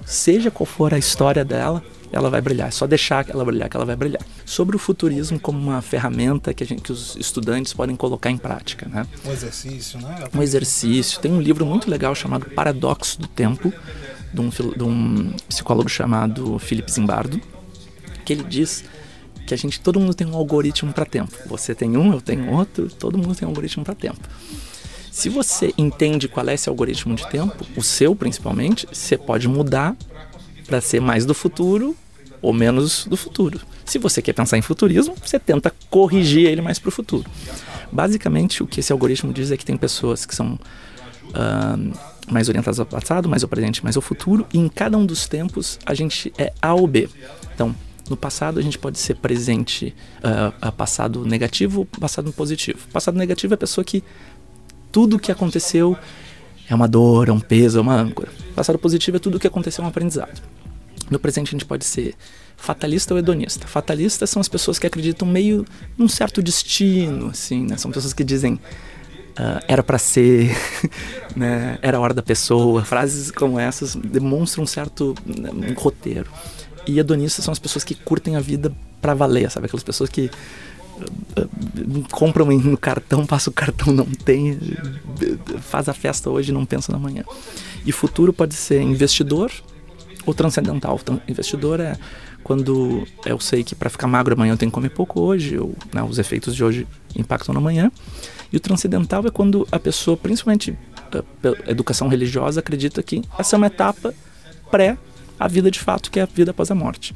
seja 0.04 0.50
qual 0.50 0.66
for 0.66 0.92
a 0.92 0.98
história 0.98 1.44
dela, 1.44 1.82
ela 2.12 2.30
vai 2.30 2.40
brilhar. 2.40 2.68
É 2.68 2.70
só 2.70 2.86
deixar 2.86 3.28
ela 3.28 3.44
brilhar 3.44 3.68
que 3.68 3.76
ela 3.76 3.84
vai 3.84 3.96
brilhar. 3.96 4.22
Sobre 4.44 4.76
o 4.76 4.78
futurismo 4.78 5.38
como 5.38 5.58
uma 5.58 5.82
ferramenta 5.82 6.54
que, 6.54 6.62
a 6.62 6.66
gente, 6.66 6.82
que 6.82 6.92
os 6.92 7.16
estudantes 7.16 7.72
podem 7.72 7.96
colocar 7.96 8.30
em 8.30 8.36
prática, 8.36 8.88
né? 8.88 9.06
Um 9.24 9.32
exercício, 9.32 10.00
né? 10.00 10.24
Um 10.32 10.42
exercício. 10.42 11.20
Tem 11.20 11.32
um 11.32 11.40
livro 11.40 11.66
muito 11.66 11.90
legal 11.90 12.14
chamado 12.14 12.46
Paradoxo 12.50 13.20
do 13.20 13.26
Tempo, 13.26 13.72
de 14.32 14.40
um, 14.40 14.48
de 14.48 14.82
um 14.82 15.32
psicólogo 15.48 15.88
chamado 15.88 16.58
Philip 16.58 16.90
Zimbardo, 16.90 17.40
que 18.24 18.32
ele 18.32 18.44
diz 18.44 18.84
que 19.46 19.52
a 19.52 19.56
gente 19.56 19.80
todo 19.80 20.00
mundo 20.00 20.14
tem 20.14 20.26
um 20.26 20.34
algoritmo 20.34 20.92
para 20.92 21.04
tempo. 21.04 21.32
Você 21.46 21.74
tem 21.74 21.96
um, 21.96 22.12
eu 22.12 22.20
tenho 22.20 22.50
outro, 22.50 22.88
todo 22.88 23.18
mundo 23.18 23.34
tem 23.34 23.46
um 23.46 23.50
algoritmo 23.50 23.84
para 23.84 23.94
tempo. 23.94 24.20
Se 25.14 25.28
você 25.28 25.72
entende 25.78 26.26
qual 26.26 26.48
é 26.48 26.54
esse 26.54 26.68
algoritmo 26.68 27.14
de 27.14 27.24
tempo, 27.28 27.64
o 27.76 27.82
seu 27.84 28.16
principalmente, 28.16 28.84
você 28.92 29.16
pode 29.16 29.46
mudar 29.46 29.96
para 30.66 30.80
ser 30.80 31.00
mais 31.00 31.24
do 31.24 31.32
futuro 31.32 31.96
ou 32.42 32.52
menos 32.52 33.06
do 33.06 33.16
futuro. 33.16 33.60
Se 33.84 33.96
você 33.96 34.20
quer 34.20 34.32
pensar 34.32 34.58
em 34.58 34.60
futurismo, 34.60 35.14
você 35.24 35.38
tenta 35.38 35.72
corrigir 35.88 36.48
ele 36.48 36.60
mais 36.60 36.80
para 36.80 36.88
o 36.88 36.92
futuro. 36.92 37.30
Basicamente, 37.92 38.60
o 38.60 38.66
que 38.66 38.80
esse 38.80 38.90
algoritmo 38.90 39.32
diz 39.32 39.52
é 39.52 39.56
que 39.56 39.64
tem 39.64 39.76
pessoas 39.76 40.26
que 40.26 40.34
são 40.34 40.58
uh, 41.28 41.98
mais 42.28 42.48
orientadas 42.48 42.80
ao 42.80 42.84
passado, 42.86 43.28
mais 43.28 43.44
ao 43.44 43.48
presente, 43.48 43.84
mais 43.84 43.94
ao 43.94 44.02
futuro, 44.02 44.44
e 44.52 44.58
em 44.58 44.68
cada 44.68 44.98
um 44.98 45.06
dos 45.06 45.28
tempos 45.28 45.78
a 45.86 45.94
gente 45.94 46.32
é 46.36 46.52
A 46.60 46.74
ou 46.74 46.88
B. 46.88 47.08
Então, 47.54 47.72
no 48.10 48.16
passado 48.16 48.58
a 48.58 48.62
gente 48.62 48.78
pode 48.78 48.98
ser 48.98 49.14
presente, 49.14 49.94
uh, 50.18 50.72
passado 50.72 51.24
negativo, 51.24 51.86
passado 52.00 52.32
positivo. 52.32 52.80
Passado 52.92 53.16
negativo 53.16 53.54
é 53.54 53.56
a 53.56 53.58
pessoa 53.58 53.84
que 53.84 54.02
tudo 54.94 55.18
que 55.18 55.32
aconteceu 55.32 55.98
é 56.70 56.74
uma 56.74 56.86
dor, 56.86 57.28
é 57.28 57.32
um 57.32 57.40
peso, 57.40 57.78
é 57.78 57.80
uma 57.80 57.96
âncora. 57.96 58.28
Passado 58.54 58.78
positivo 58.78 59.16
é 59.16 59.20
tudo 59.20 59.40
que 59.40 59.46
aconteceu 59.48 59.82
é 59.82 59.86
um 59.86 59.90
aprendizado. 59.90 60.40
No 61.10 61.18
presente 61.18 61.48
a 61.48 61.50
gente 61.50 61.64
pode 61.64 61.84
ser 61.84 62.14
fatalista 62.56 63.12
ou 63.12 63.18
hedonista. 63.18 63.66
Fatalistas 63.66 64.30
são 64.30 64.40
as 64.40 64.48
pessoas 64.48 64.78
que 64.78 64.86
acreditam 64.86 65.26
meio 65.26 65.64
num 65.98 66.06
certo 66.06 66.40
destino, 66.40 67.30
assim, 67.30 67.66
né? 67.66 67.76
São 67.76 67.90
pessoas 67.90 68.12
que 68.12 68.22
dizem 68.22 68.54
uh, 68.54 69.64
era 69.66 69.82
para 69.82 69.98
ser, 69.98 70.56
né? 71.34 71.76
Era 71.82 71.98
a 71.98 72.00
hora 72.00 72.14
da 72.14 72.22
pessoa. 72.22 72.84
Frases 72.84 73.32
como 73.32 73.58
essas 73.58 73.96
demonstram 73.96 74.62
um 74.62 74.66
certo 74.66 75.12
né, 75.26 75.50
um 75.50 75.74
roteiro. 75.74 76.30
E 76.86 77.00
hedonistas 77.00 77.44
são 77.44 77.50
as 77.50 77.58
pessoas 77.58 77.82
que 77.82 77.96
curtem 77.96 78.36
a 78.36 78.40
vida 78.40 78.72
para 79.02 79.12
valer, 79.12 79.50
sabe? 79.50 79.66
Aquelas 79.66 79.82
pessoas 79.82 80.08
que 80.08 80.30
compram 82.10 82.46
no 82.46 82.76
cartão, 82.76 83.26
passa 83.26 83.50
o 83.50 83.52
cartão, 83.52 83.92
não 83.92 84.04
tem, 84.04 84.58
faz 85.60 85.88
a 85.88 85.94
festa 85.94 86.30
hoje, 86.30 86.52
não 86.52 86.64
pensa 86.64 86.92
na 86.92 86.98
manhã. 86.98 87.24
E 87.84 87.92
futuro 87.92 88.32
pode 88.32 88.54
ser 88.54 88.80
investidor, 88.80 89.50
o 90.26 90.32
transcendental. 90.32 90.98
Então, 91.02 91.20
investidor 91.28 91.80
é 91.80 91.96
quando 92.42 93.06
eu 93.24 93.40
sei 93.40 93.64
que 93.64 93.74
para 93.74 93.90
ficar 93.90 94.06
magro 94.06 94.34
amanhã 94.34 94.52
eu 94.52 94.56
tenho 94.56 94.70
que 94.70 94.74
comer 94.74 94.90
pouco 94.90 95.20
hoje, 95.20 95.58
ou 95.58 95.74
né, 95.92 96.02
os 96.02 96.18
efeitos 96.18 96.54
de 96.54 96.62
hoje 96.62 96.86
impactam 97.16 97.54
na 97.54 97.60
manhã. 97.60 97.90
E 98.52 98.56
o 98.56 98.60
transcendental 98.60 99.26
é 99.26 99.30
quando 99.30 99.66
a 99.72 99.78
pessoa, 99.78 100.16
principalmente 100.16 100.76
a 101.66 101.70
educação 101.70 102.08
religiosa, 102.08 102.60
acredita 102.60 103.02
que 103.02 103.22
essa 103.38 103.56
é 103.56 103.58
uma 103.58 103.66
etapa 103.66 104.14
pré 104.70 104.96
a 105.38 105.48
vida 105.48 105.70
de 105.70 105.80
fato, 105.80 106.10
que 106.10 106.20
é 106.20 106.22
a 106.22 106.26
vida 106.26 106.52
após 106.52 106.70
a 106.70 106.74
morte. 106.74 107.14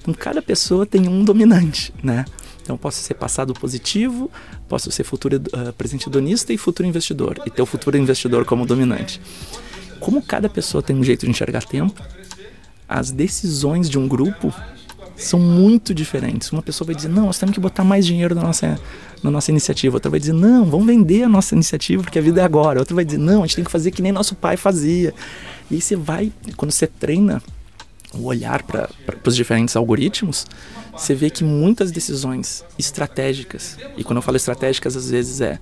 Então, 0.00 0.14
cada 0.14 0.40
pessoa 0.40 0.86
tem 0.86 1.06
um 1.08 1.22
dominante, 1.22 1.92
né? 2.02 2.24
Então, 2.70 2.78
posso 2.78 3.02
ser 3.02 3.14
passado 3.14 3.52
positivo, 3.52 4.30
posso 4.68 4.92
ser 4.92 5.02
futuro 5.02 5.38
uh, 5.38 5.72
presente 5.72 6.08
hedonista 6.08 6.52
e 6.52 6.56
futuro 6.56 6.88
investidor, 6.88 7.42
e 7.44 7.50
ter 7.50 7.60
o 7.60 7.66
futuro 7.66 7.96
investidor 7.96 8.44
como 8.44 8.64
dominante. 8.64 9.20
Como 9.98 10.22
cada 10.22 10.48
pessoa 10.48 10.80
tem 10.80 10.94
um 10.94 11.02
jeito 11.02 11.26
de 11.26 11.32
enxergar 11.32 11.64
tempo, 11.64 12.00
as 12.88 13.10
decisões 13.10 13.90
de 13.90 13.98
um 13.98 14.06
grupo 14.06 14.54
são 15.16 15.40
muito 15.40 15.92
diferentes. 15.92 16.52
Uma 16.52 16.62
pessoa 16.62 16.86
vai 16.86 16.94
dizer, 16.94 17.08
não, 17.08 17.26
nós 17.26 17.40
temos 17.40 17.52
que 17.52 17.60
botar 17.60 17.82
mais 17.82 18.06
dinheiro 18.06 18.36
na 18.36 18.42
nossa, 18.42 18.78
na 19.20 19.32
nossa 19.32 19.50
iniciativa. 19.50 19.96
Outra 19.96 20.08
vai 20.08 20.20
dizer, 20.20 20.32
não, 20.32 20.64
vamos 20.64 20.86
vender 20.86 21.24
a 21.24 21.28
nossa 21.28 21.56
iniciativa 21.56 22.04
porque 22.04 22.20
a 22.20 22.22
vida 22.22 22.40
é 22.40 22.44
agora. 22.44 22.78
Outra 22.78 22.94
vai 22.94 23.04
dizer, 23.04 23.18
não, 23.18 23.42
a 23.42 23.46
gente 23.46 23.56
tem 23.56 23.64
que 23.64 23.70
fazer 23.70 23.90
que 23.90 24.00
nem 24.00 24.12
nosso 24.12 24.36
pai 24.36 24.56
fazia. 24.56 25.12
E 25.68 25.74
aí 25.74 25.80
você 25.80 25.96
vai, 25.96 26.32
quando 26.56 26.70
você 26.70 26.86
treina 26.86 27.42
o 28.14 28.24
olhar 28.24 28.62
para 28.62 28.88
os 29.24 29.36
diferentes 29.36 29.76
algoritmos, 29.76 30.46
você 30.92 31.14
vê 31.14 31.30
que 31.30 31.44
muitas 31.44 31.90
decisões 31.90 32.64
estratégicas, 32.78 33.76
e 33.96 34.04
quando 34.04 34.16
eu 34.16 34.22
falo 34.22 34.36
estratégicas, 34.36 34.96
às 34.96 35.10
vezes 35.10 35.40
é 35.40 35.58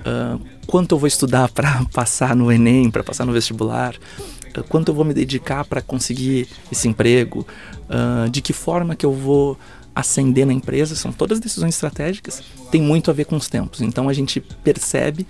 uh, 0.00 0.40
quanto 0.66 0.94
eu 0.94 0.98
vou 0.98 1.06
estudar 1.06 1.48
para 1.50 1.84
passar 1.92 2.34
no 2.34 2.50
Enem, 2.50 2.90
para 2.90 3.02
passar 3.02 3.24
no 3.24 3.32
vestibular, 3.32 3.94
uh, 3.94 4.64
quanto 4.64 4.88
eu 4.88 4.94
vou 4.94 5.04
me 5.04 5.14
dedicar 5.14 5.64
para 5.64 5.82
conseguir 5.82 6.48
esse 6.70 6.88
emprego, 6.88 7.46
uh, 7.88 8.28
de 8.30 8.40
que 8.40 8.52
forma 8.52 8.96
que 8.96 9.04
eu 9.04 9.12
vou 9.12 9.58
ascender 9.94 10.46
na 10.46 10.52
empresa, 10.52 10.94
são 10.94 11.12
todas 11.12 11.40
decisões 11.40 11.74
estratégicas, 11.74 12.42
tem 12.70 12.80
muito 12.80 13.10
a 13.10 13.14
ver 13.14 13.24
com 13.24 13.36
os 13.36 13.48
tempos. 13.48 13.80
Então 13.80 14.08
a 14.08 14.12
gente 14.12 14.40
percebe 14.40 15.26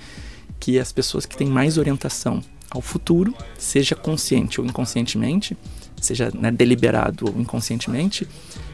que 0.59 0.79
as 0.79 0.93
pessoas 0.93 1.25
que 1.25 1.37
têm 1.37 1.49
mais 1.49 1.79
orientação 1.79 2.43
ao 2.71 2.81
futuro, 2.81 3.35
seja 3.59 3.97
consciente 3.97 4.61
ou 4.61 4.67
inconscientemente, 4.67 5.57
seja 6.01 6.31
né, 6.35 6.51
deliberado 6.51 7.27
ou 7.27 7.41
inconscientemente, 7.41 8.27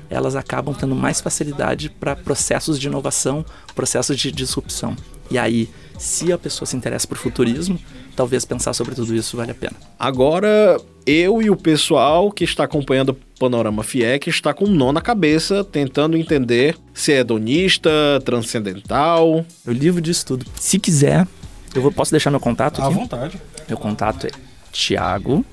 elas 0.09 0.37
acabam 0.37 0.75
tendo 0.75 0.95
mais 0.95 1.21
facilidade 1.21 1.91
para 1.91 2.15
processos 2.15 2.79
de 2.79 2.87
inovação, 2.87 3.45
processos 3.75 4.17
de 4.17 4.31
disrupção. 4.31 4.97
E 5.31 5.39
aí, 5.39 5.69
se 5.99 6.33
a 6.33 6.39
pessoa 6.39 6.67
se 6.67 6.77
interessa 6.77 7.07
por 7.07 7.17
futurismo, 7.17 7.79
talvez 8.15 8.45
pensar 8.45 8.73
sobre 8.73 8.95
tudo 8.95 9.15
isso 9.15 9.37
vale 9.37 9.51
a 9.51 9.55
pena. 9.55 9.75
Agora, 9.99 10.79
eu 11.05 11.43
e 11.43 11.51
o 11.51 11.57
pessoal 11.57 12.31
que 12.31 12.45
está 12.45 12.65
acompanhando 12.65 13.11
o 13.11 13.17
Panorama 13.39 13.83
FIEC 13.83 14.29
está 14.29 14.55
com 14.55 14.67
um 14.67 14.71
nó 14.71 14.93
na 14.93 15.01
cabeça, 15.01 15.65
tentando 15.65 16.17
entender 16.17 16.77
se 16.95 17.13
é 17.13 17.19
hedonista, 17.19 17.91
transcendental. 18.25 19.45
Eu 19.65 19.73
livro 19.73 20.01
disso 20.01 20.27
tudo. 20.27 20.47
Se 20.59 20.79
quiser, 20.79 21.27
eu 21.75 21.83
vou, 21.83 21.91
posso 21.91 22.11
deixar 22.11 22.31
meu 22.31 22.41
contato 22.41 22.81
aqui? 22.81 22.87
À 22.87 22.97
vontade. 22.97 23.41
Meu 23.69 23.77
contato 23.77 24.27
é 24.27 24.31
Thiago 24.73 25.45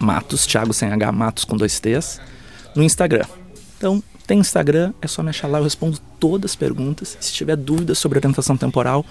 Matos, 0.00 0.46
Thiago 0.46 0.72
sem 0.72 0.90
H, 0.90 1.12
Matos 1.12 1.44
com 1.44 1.56
dois 1.56 1.78
T's, 1.78 2.20
no 2.74 2.82
Instagram. 2.82 3.26
Então, 3.76 4.02
tem 4.26 4.38
Instagram, 4.38 4.92
é 5.02 5.06
só 5.06 5.22
me 5.22 5.30
achar 5.30 5.48
lá, 5.48 5.58
eu 5.58 5.64
respondo 5.64 5.98
todas 6.18 6.52
as 6.52 6.56
perguntas. 6.56 7.16
Se 7.20 7.32
tiver 7.32 7.56
dúvidas 7.56 7.98
sobre 7.98 8.18
orientação 8.18 8.56
temporal, 8.56 9.04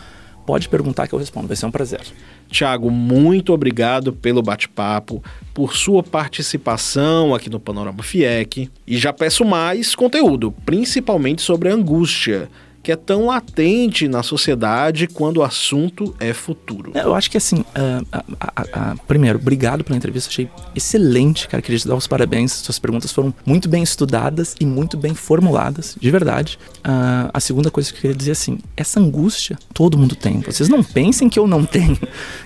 pode 0.45 0.69
perguntar 0.69 1.07
que 1.07 1.13
eu 1.13 1.19
respondo, 1.19 1.47
vai 1.47 1.55
ser 1.55 1.65
um 1.65 1.71
prazer. 1.71 2.01
Tiago, 2.49 2.89
muito 2.89 3.53
obrigado 3.53 4.11
pelo 4.13 4.41
bate-papo, 4.41 5.23
por 5.53 5.75
sua 5.75 6.01
participação 6.01 7.35
aqui 7.35 7.49
no 7.49 7.59
Panorama 7.59 8.01
FIEC. 8.01 8.69
E 8.87 8.97
já 8.97 9.13
peço 9.13 9.45
mais 9.45 9.93
conteúdo, 9.93 10.51
principalmente 10.65 11.41
sobre 11.41 11.69
a 11.69 11.73
angústia 11.73 12.49
que 12.89 12.93
é 12.93 12.95
tão 12.95 13.27
latente 13.27 14.07
na 14.07 14.23
sociedade 14.23 15.05
quando 15.05 15.37
o 15.37 15.43
assunto 15.43 16.15
é 16.19 16.33
futuro. 16.33 16.91
É, 16.95 17.03
eu 17.03 17.13
acho 17.13 17.29
que 17.29 17.37
assim, 17.37 17.57
uh, 17.57 18.01
uh, 18.01 18.95
uh, 18.95 18.99
primeiro, 19.07 19.37
obrigado 19.37 19.83
pela 19.83 19.95
entrevista, 19.95 20.27
achei 20.27 20.49
excelente, 20.75 21.47
cara, 21.47 21.61
queria 21.61 21.77
te 21.77 21.87
dar 21.87 21.95
os 21.95 22.07
parabéns, 22.07 22.51
suas 22.51 22.79
perguntas 22.79 23.11
foram 23.11 23.31
muito 23.45 23.69
bem 23.69 23.83
estudadas 23.83 24.55
e 24.59 24.65
muito 24.65 24.97
bem 24.97 25.13
formuladas, 25.13 25.95
de 26.01 26.09
verdade. 26.09 26.57
Ah, 26.83 27.29
a 27.31 27.39
segunda 27.39 27.69
coisa 27.69 27.91
que 27.91 27.97
eu 27.97 28.01
queria 28.01 28.17
dizer 28.17 28.31
assim, 28.31 28.57
essa 28.75 28.99
angústia 28.99 29.55
todo 29.71 29.95
mundo 29.95 30.15
tem, 30.15 30.39
vocês 30.39 30.67
não 30.67 30.83
pensem 30.83 31.29
que 31.29 31.37
eu 31.37 31.45
não 31.45 31.63
tenho, 31.69 31.99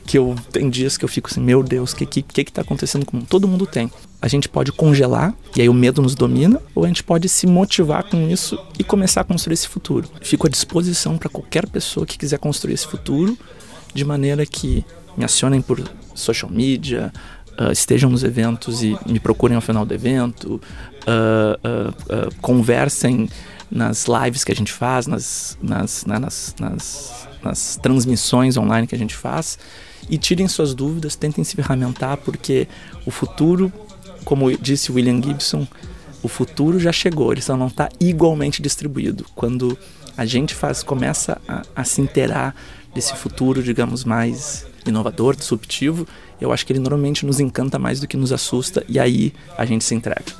que 0.06 0.18
eu 0.18 0.36
tem 0.52 0.70
dias 0.70 0.98
que 0.98 1.06
eu 1.06 1.10
fico 1.10 1.30
assim, 1.32 1.40
meu 1.40 1.64
Deus, 1.64 1.94
o 1.94 1.96
que, 1.96 2.06
que, 2.06 2.22
que 2.22 2.44
que 2.44 2.52
tá 2.52 2.64
acontecendo 2.64 3.06
com 3.06 3.22
todo 3.22 3.48
mundo 3.48 3.66
tem 3.66 3.90
a 4.24 4.28
gente 4.30 4.48
pode 4.48 4.72
congelar 4.72 5.36
e 5.54 5.62
aí 5.62 5.68
o 5.68 5.74
medo 5.74 6.02
nos 6.02 6.16
domina, 6.16 6.62
ou 6.74 6.86
a 6.86 6.88
gente 6.88 7.04
pode 7.04 7.28
se 7.28 7.46
motivar 7.46 8.06
com 8.06 8.30
isso 8.30 8.58
e 8.80 8.84
começar 8.84 9.20
a 9.20 9.24
construir 9.26 9.56
esse 9.56 9.68
futuro. 9.68 10.08
Fico 10.22 10.48
à 10.48 10.50
disposição 10.50 11.18
para 11.18 11.28
qualquer 11.28 11.68
pessoa 11.68 12.06
que 12.06 12.18
quiser 12.18 12.40
construir 12.40 12.74
esse 12.74 12.88
futuro, 12.88 13.38
de 13.94 14.06
maneira 14.06 14.46
que 14.46 14.86
me 15.18 15.26
acionem 15.26 15.62
por 15.62 15.84
social 16.16 16.50
media, 16.50 17.12
uh, 17.60 17.74
estejam 17.74 18.10
nos 18.10 18.24
eventos 18.24 18.82
e 18.82 18.98
me 19.06 19.20
procurem 19.20 19.58
ao 19.58 19.62
final 19.62 19.86
do 19.86 19.94
evento, 19.94 20.54
uh, 20.54 21.90
uh, 22.00 22.36
conversem 22.42 23.30
nas 23.70 24.06
lives 24.06 24.46
que 24.46 24.54
a 24.54 24.56
gente 24.56 24.72
faz, 24.72 25.06
nas, 25.06 25.58
nas, 25.62 26.06
né, 26.06 26.18
nas, 26.18 26.56
nas, 26.58 27.28
nas 27.44 27.76
transmissões 27.76 28.56
online 28.56 28.88
que 28.88 28.96
a 28.96 28.98
gente 28.98 29.16
faz 29.16 29.60
e 30.10 30.18
tirem 30.18 30.48
suas 30.48 30.74
dúvidas, 30.74 31.18
tentem 31.18 31.44
se 31.44 31.58
ferramentar, 31.58 32.16
porque 32.18 32.70
o 33.06 33.12
futuro 33.12 33.70
como 34.24 34.56
disse 34.58 34.92
William 34.92 35.22
Gibson, 35.22 35.68
o 36.22 36.28
futuro 36.28 36.80
já 36.80 36.92
chegou, 36.92 37.32
ele 37.32 37.42
só 37.42 37.58
não 37.58 37.68
está 37.68 37.90
igualmente 38.00 38.62
distribuído. 38.62 39.26
Quando 39.36 39.78
a 40.16 40.26
gente 40.26 40.56
faz, 40.56 40.82
começa 40.82 41.40
a, 41.48 41.64
a 41.76 41.84
se 41.84 42.02
inteirar 42.02 42.56
desse 42.94 43.16
futuro, 43.16 43.62
digamos, 43.62 44.04
mais 44.04 44.66
inovador, 44.86 45.36
disruptivo, 45.36 46.08
eu 46.40 46.52
acho 46.52 46.66
que 46.66 46.74
ele 46.74 46.80
normalmente 46.80 47.26
nos 47.26 47.40
encanta 47.40 47.78
mais 47.78 48.00
do 48.00 48.08
que 48.08 48.18
nos 48.18 48.32
assusta 48.32 48.86
e 48.88 49.00
aí 49.00 49.34
a 49.58 49.66
gente 49.66 49.84
se 49.84 49.96
entrega. 49.96 50.32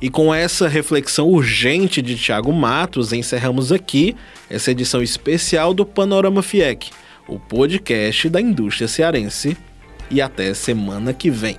E 0.00 0.10
com 0.10 0.34
essa 0.34 0.68
reflexão 0.68 1.28
urgente 1.28 2.02
de 2.02 2.16
Tiago 2.16 2.52
Matos, 2.52 3.12
encerramos 3.12 3.72
aqui 3.72 4.14
essa 4.48 4.70
edição 4.70 5.02
especial 5.02 5.72
do 5.72 5.86
Panorama 5.86 6.42
FIEC 6.42 6.90
o 7.28 7.38
podcast 7.38 8.28
da 8.28 8.40
indústria 8.40 8.88
cearense. 8.88 9.56
E 10.10 10.20
até 10.20 10.54
semana 10.54 11.12
que 11.12 11.30
vem. 11.30 11.56